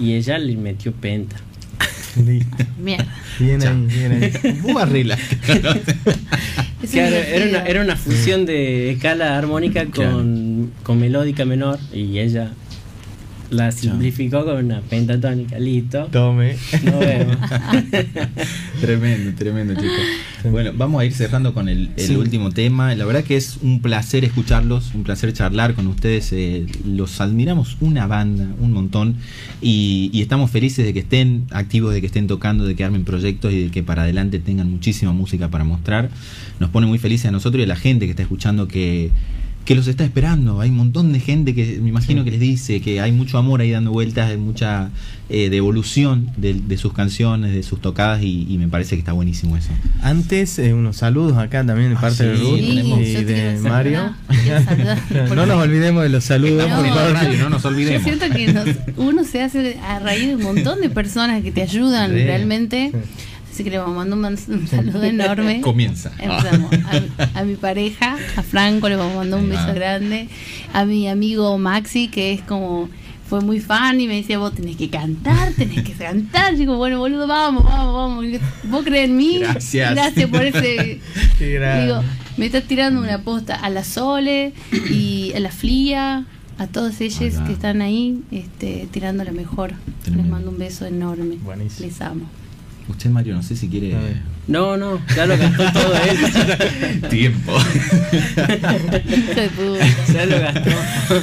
y 0.00 0.14
ella 0.14 0.38
le 0.38 0.56
metió 0.56 0.92
penta. 0.92 1.36
Listo. 2.16 2.56
Mierda. 2.82 3.06
Bien 3.38 3.60
Ya. 3.60 3.70
ahí. 3.72 4.32
Es 6.82 6.90
Claro, 6.92 7.16
era 7.16 7.48
una, 7.48 7.58
era 7.66 7.80
una 7.82 7.96
fusión 7.96 8.46
de 8.46 8.90
escala 8.92 9.36
armónica 9.38 9.86
con, 9.86 10.70
con 10.82 11.00
melódica 11.00 11.44
menor 11.44 11.78
y 11.92 12.18
ella 12.18 12.52
la 13.50 13.70
simplificó 13.72 14.44
con 14.44 14.64
una 14.64 14.80
pentatónica. 14.80 15.58
Listo. 15.58 16.06
Tome. 16.10 16.56
Nos 16.84 16.98
vemos. 17.00 17.36
tremendo, 18.80 19.32
tremendo, 19.36 19.74
chicos. 19.74 20.50
Bueno, 20.50 20.72
vamos 20.76 21.00
a 21.00 21.04
ir 21.04 21.12
cerrando 21.12 21.54
con 21.54 21.68
el, 21.68 21.90
el 21.96 22.06
Sí. 22.06 22.16
último 22.16 22.50
tema. 22.50 22.94
La 22.94 23.04
verdad 23.04 23.24
que 23.24 23.36
es 23.36 23.58
un 23.62 23.80
placer 23.80 24.24
escucharlos, 24.24 24.94
un 24.94 25.04
placer 25.04 25.32
charlar 25.32 25.74
con 25.74 25.86
ustedes. 25.86 26.32
eh, 26.32 26.66
los 26.86 27.20
admiramos 27.20 27.76
una 27.80 28.06
banda, 28.06 28.46
un 28.60 28.72
montón. 28.72 29.16
Y, 29.62 30.10
y 30.12 30.20
estamos 30.22 30.50
felices 30.50 30.84
de 30.84 30.92
que 30.92 31.00
estén 31.00 31.46
activos, 31.50 31.94
de 31.94 32.00
que 32.00 32.06
estén 32.06 32.26
tocando, 32.26 32.64
de 32.66 32.74
que 32.74 32.84
armen 32.84 33.04
proyectos 33.04 33.52
y 33.52 33.64
de 33.64 33.70
que 33.70 33.82
para 33.82 34.02
adelante 34.02 34.38
tengan 34.38 34.70
muchísima 34.70 35.12
música 35.12 35.48
para 35.48 35.64
mostrar. 35.64 36.10
Nos 36.60 36.70
pone 36.70 36.86
muy 36.86 36.98
felices 36.98 37.26
a 37.26 37.30
nosotros 37.30 37.60
y 37.60 37.64
a 37.64 37.66
la 37.68 37.76
gente 37.76 38.04
que 38.06 38.10
está 38.10 38.22
escuchando 38.22 38.68
que 38.68 39.10
que 39.64 39.74
los 39.74 39.86
está 39.88 40.04
esperando. 40.04 40.60
Hay 40.60 40.70
un 40.70 40.76
montón 40.76 41.12
de 41.12 41.20
gente 41.20 41.54
que 41.54 41.78
me 41.82 41.88
imagino 41.88 42.22
que 42.24 42.30
les 42.30 42.40
dice 42.40 42.80
que 42.80 43.00
hay 43.00 43.12
mucho 43.12 43.38
amor 43.38 43.60
ahí 43.62 43.70
dando 43.70 43.92
vueltas, 43.92 44.30
hay 44.30 44.36
mucha 44.36 44.90
eh, 45.30 45.48
devolución 45.48 46.30
de, 46.36 46.52
de 46.54 46.76
sus 46.76 46.92
canciones, 46.92 47.54
de 47.54 47.62
sus 47.62 47.80
tocadas 47.80 48.22
y, 48.22 48.46
y 48.48 48.58
me 48.58 48.68
parece 48.68 48.96
que 48.96 49.00
está 49.00 49.12
buenísimo 49.12 49.56
eso. 49.56 49.70
Antes, 50.02 50.58
eh, 50.58 50.74
unos 50.74 50.98
saludos 50.98 51.38
acá 51.38 51.64
también 51.64 51.90
de 51.90 51.96
Ah, 51.96 52.00
parte 52.02 52.24
de 52.24 52.34
Ruth 52.36 52.58
y 52.58 52.76
yo 53.14 53.22
de 53.24 53.58
Mario. 53.62 54.12
saludar, 54.64 54.98
no 55.34 55.46
nos 55.46 55.62
olvidemos 55.62 56.02
de 56.02 56.08
los 56.10 56.24
saludos, 56.24 56.68
No, 56.68 56.76
por 56.76 56.86
favor. 56.88 57.12
radio, 57.14 57.38
no 57.38 57.48
nos 57.50 57.62
Yo 57.64 57.68
olvidemos. 57.70 58.02
siento 58.02 58.26
que 58.34 58.52
nos- 58.52 58.68
uno 58.98 59.24
se 59.24 59.42
hace 59.42 59.78
a 59.78 59.98
raíz 59.98 60.26
de 60.28 60.36
un 60.36 60.42
montón 60.42 60.80
de 60.82 60.90
personas 60.90 61.42
que 61.42 61.52
te 61.52 61.62
ayudan 61.62 62.10
Sí. 62.10 62.16
realmente. 62.16 62.92
Así 63.54 63.62
que 63.62 63.70
le 63.70 63.78
vamos 63.78 63.94
a 63.94 64.04
mandar 64.04 64.32
un, 64.32 64.54
un 64.54 64.66
saludo 64.66 65.04
enorme. 65.04 65.60
Comienza. 65.60 66.10
Empezamos. 66.18 66.72
A, 67.34 67.38
a 67.38 67.44
mi 67.44 67.54
pareja, 67.54 68.16
a 68.34 68.42
Franco, 68.42 68.88
le 68.88 68.96
vamos 68.96 69.12
a 69.12 69.18
mandar 69.18 69.38
un 69.38 69.48
beso 69.48 69.72
grande. 69.72 70.26
A 70.72 70.84
mi 70.84 71.08
amigo 71.08 71.56
Maxi, 71.56 72.08
que 72.08 72.32
es 72.32 72.42
como. 72.42 72.88
Fue 73.28 73.40
muy 73.42 73.60
fan 73.60 74.00
y 74.00 74.08
me 74.08 74.16
decía, 74.16 74.38
vos 74.38 74.52
tenés 74.54 74.76
que 74.76 74.90
cantar, 74.90 75.52
tenés 75.52 75.84
que 75.84 75.92
cantar. 75.92 76.54
Y 76.54 76.56
digo, 76.56 76.76
bueno, 76.76 76.98
boludo, 76.98 77.28
vamos, 77.28 77.62
vamos, 77.62 77.94
vamos. 77.94 78.40
¿Vos 78.64 78.84
crees 78.84 79.08
en 79.08 79.16
mí? 79.16 79.38
Gracias. 79.38 79.94
Gracias 79.94 80.28
por 80.28 80.44
ese. 80.44 81.00
Qué 81.38 81.52
grande. 81.52 81.84
Digo, 81.86 82.02
me 82.36 82.46
estás 82.46 82.64
tirando 82.64 83.00
una 83.00 83.22
posta 83.22 83.54
a 83.54 83.70
la 83.70 83.84
Sole 83.84 84.52
y 84.90 85.32
a 85.36 85.38
la 85.38 85.52
Flia, 85.52 86.26
a 86.58 86.66
todos 86.66 87.00
ellos 87.00 87.36
que 87.46 87.52
están 87.52 87.82
ahí, 87.82 88.20
este, 88.32 88.88
tirando 88.90 89.22
lo 89.22 89.32
mejor. 89.32 89.74
Tremendo. 90.02 90.22
Les 90.24 90.32
mando 90.32 90.50
un 90.50 90.58
beso 90.58 90.86
enorme. 90.86 91.36
Buenísimo. 91.36 91.86
Les 91.86 92.00
amo. 92.00 92.26
Usted, 92.86 93.08
Mario, 93.10 93.34
no 93.34 93.42
sé 93.42 93.56
si 93.56 93.68
quiere. 93.68 93.94
No, 94.46 94.76
no, 94.76 95.00
ya 95.16 95.24
lo 95.24 95.38
gastó 95.38 95.64
todo 95.72 95.94
él. 95.94 97.00
tiempo. 97.10 97.52
De 97.54 99.48
puta. 99.48 100.12
Ya 100.12 100.26
lo 100.26 100.38
gastó. 100.38 100.70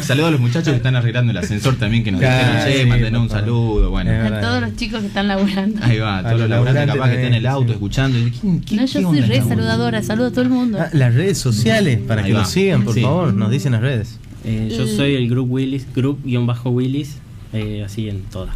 Saludos 0.04 0.28
a 0.30 0.32
los 0.32 0.40
muchachos 0.40 0.70
que 0.70 0.78
están 0.78 0.96
arreglando 0.96 1.32
el 1.32 1.38
ascensor 1.38 1.76
también, 1.76 2.04
que 2.04 2.12
nos 2.12 2.20
Claro, 2.20 2.48
dijeron, 2.48 2.66
che, 2.74 2.80
sí, 2.84 2.86
mantener 2.90 3.20
un 3.22 3.30
saludo. 3.30 3.92
Bueno, 3.92 4.12
A 4.12 4.42
todos 4.42 4.62
los 4.62 4.76
chicos 4.76 5.02
que 5.02 5.08
están 5.08 5.28
laburando. 5.28 5.84
ahí 5.84 6.00
va, 6.00 6.18
A 6.18 6.24
todos 6.24 6.40
los 6.40 6.50
laburantes 6.50 6.88
capaz 6.88 7.10
que 7.10 7.16
estén 7.16 7.28
en 7.28 7.34
el 7.36 7.46
auto 7.46 7.68
sí. 7.68 7.74
escuchando. 7.74 8.18
y, 8.18 8.32
¿quién- 8.32 8.60
quién- 8.60 8.82
No, 8.82 8.88
qué 8.88 8.92
yo 9.02 9.08
onda 9.10 9.22
soy 9.22 9.30
re 9.30 9.42
saludadora, 9.48 10.02
saludo 10.02 10.28
a 10.28 10.32
todo 10.32 10.42
el 10.42 10.50
mundo. 10.50 10.80
Ah, 10.82 10.90
las 10.94 11.14
redes 11.14 11.38
sociales, 11.38 12.00
para 12.08 12.22
Ahí 12.22 12.28
que 12.30 12.34
va. 12.34 12.40
nos 12.42 12.50
sigan, 12.50 12.84
por 12.84 12.96
Sí. 12.96 13.02
favor, 13.02 13.34
nos 13.36 13.52
dicen 13.52 13.74
las 13.74 13.82
redes. 13.82 14.18
Eh, 14.44 14.74
yo 14.76 14.88
soy 14.88 15.14
el 15.16 15.30
Group 15.30 15.52
Willis, 15.52 15.86
Group-Willis, 15.96 17.18
eh, 17.54 17.84
así 17.86 18.10
en 18.10 18.22
todas. 18.24 18.56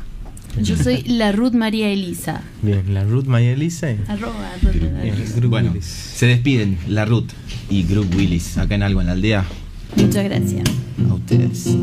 Yo 0.62 0.76
soy 0.84 1.04
la 1.04 1.32
Ruth 1.32 1.54
María 1.54 1.90
Elisa. 1.90 2.42
Bien, 2.62 2.94
la 2.94 3.04
Ruth 3.04 3.26
Maya 3.26 3.52
Elisa. 3.52 3.92
y- 3.92 3.98
Arroba 4.08 4.52
Ruth 4.62 4.82
María 4.94 5.48
Bueno, 5.48 5.70
Willis. 5.72 5.86
se 5.86 6.28
despiden 6.28 6.78
la 6.88 7.06
Ruth 7.06 7.30
y 7.70 7.84
Group 7.84 8.08
Willis 8.16 8.58
acá 8.58 8.76
en 8.76 8.84
Algo 8.84 9.02
en 9.02 9.08
la 9.08 9.14
Aldea. 9.14 9.46
Muchas 9.98 10.24
gracias. 10.24 10.64
A 11.10 11.14
ustedes. 11.14 11.76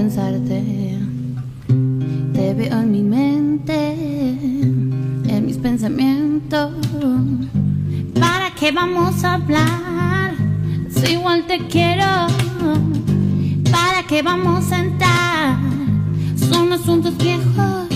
Pensarte. 0.00 0.62
Te 2.32 2.54
veo 2.54 2.80
en 2.80 2.90
mi 2.90 3.02
mente, 3.02 3.92
en 5.34 5.42
mis 5.44 5.58
pensamientos. 5.58 6.72
¿Para 8.18 8.50
qué 8.58 8.72
vamos 8.72 9.22
a 9.24 9.34
hablar? 9.34 10.32
Si 10.88 11.12
igual 11.12 11.46
te 11.46 11.58
quiero. 11.66 12.10
¿Para 13.70 14.02
qué 14.08 14.22
vamos 14.22 14.72
a 14.72 14.78
entrar? 14.80 15.58
Son 16.48 16.72
asuntos 16.72 17.14
viejos. 17.18 17.88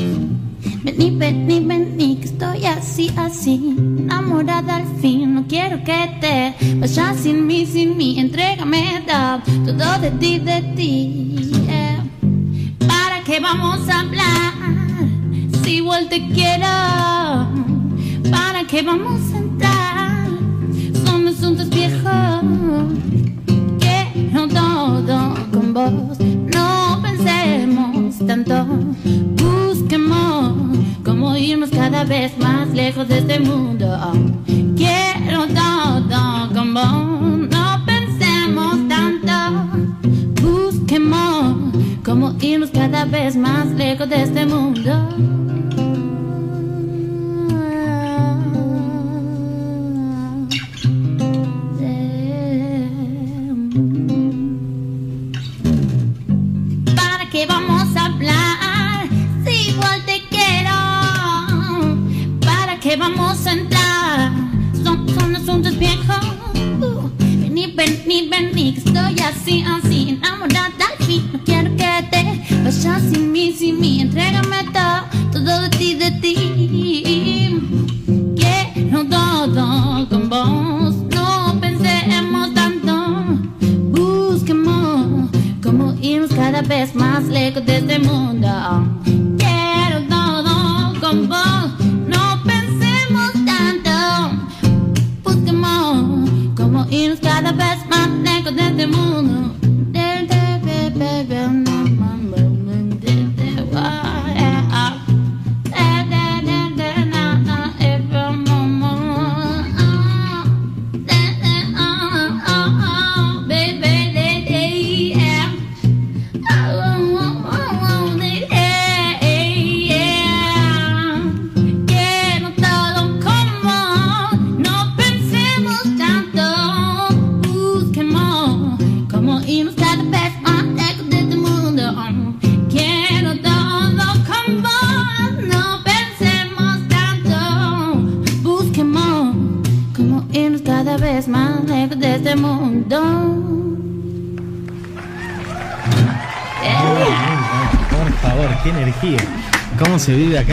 Vení, 0.85 1.11
vení, 1.17 1.61
vení, 1.61 2.17
que 2.17 2.27
estoy 2.27 2.67
así, 2.67 3.11
así, 3.17 3.75
enamorada 3.79 4.77
al 4.77 4.87
fin. 5.01 5.35
No 5.35 5.47
quiero 5.47 5.83
que 5.83 6.01
te 6.21 6.75
vayas 6.81 7.17
sin 7.17 7.47
mí, 7.47 7.65
sin 7.65 7.97
mí. 7.97 8.21
Entrégame 8.21 9.03
todo 9.65 10.01
de 10.03 10.11
ti, 10.21 10.39
de 10.39 10.61
ti. 10.77 11.44
Yeah. 13.25 13.25
¿Para 13.25 13.37
qué 13.37 13.41
vamos 13.41 13.89
a 13.89 14.01
hablar? 14.01 14.53
Si 15.63 15.77
igual 15.77 16.09
quiero. 16.11 16.67
¿Para 18.31 18.65
qué 18.69 18.83
vamos 18.83 19.33
a 19.33 19.39
entrar? 19.39 20.29
Son 21.07 21.27
asuntos 21.27 21.71
viejos. 21.71 22.43
Quiero 23.81 24.47
todo 24.47 25.35
con 25.55 25.73
vos. 25.73 26.19
No 26.55 27.01
pensemos 27.01 28.19
tanto. 28.27 28.67
Busquemos 29.43 30.77
cómo 31.03 31.35
irnos 31.35 31.71
cada 31.71 32.05
vez 32.05 32.37
más 32.37 32.69
lejos 32.75 33.09
de 33.09 33.21
este 33.21 33.41
mundo. 33.41 34.13
Quiero 34.77 35.47
todo 35.47 36.53
con 36.53 36.75
vos. 36.75 37.14
Vez 43.11 43.37
más 43.37 43.67
lejos 43.71 44.09
de 44.09 44.23
este 44.23 44.47
mundo. 44.47 45.44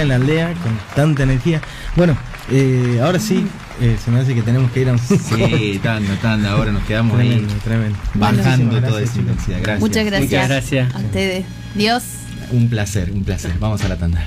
en 0.01 0.09
la 0.09 0.15
aldea 0.15 0.53
con 0.53 0.77
tanta 0.95 1.23
energía. 1.23 1.61
Bueno, 1.95 2.17
eh, 2.51 2.99
ahora 3.03 3.19
sí, 3.19 3.47
eh, 3.79 3.97
se 4.03 4.11
me 4.11 4.19
hace 4.19 4.35
que 4.35 4.41
tenemos 4.41 4.71
que 4.71 4.81
ir 4.81 4.89
a 4.89 4.93
un. 4.93 4.99
Sí, 4.99 5.79
tanto, 5.83 6.13
tanto. 6.21 6.49
Ahora 6.49 6.71
nos 6.71 6.83
quedamos 6.83 7.19
ahí. 7.19 7.45
Tremendo. 7.63 7.97
Bajando 8.13 8.81
toda 8.81 9.01
esa 9.01 9.19
intensidad. 9.19 9.79
Muchas 9.79 10.05
gracias. 10.05 10.31
Muchas 10.31 10.49
gracias. 10.49 10.95
A 10.95 10.99
ustedes. 10.99 11.45
Dios. 11.75 12.03
Un 12.51 12.69
placer, 12.69 13.11
un 13.11 13.23
placer. 13.23 13.53
Vamos 13.59 13.83
a 13.83 13.87
la 13.87 13.97
tanda. 13.97 14.23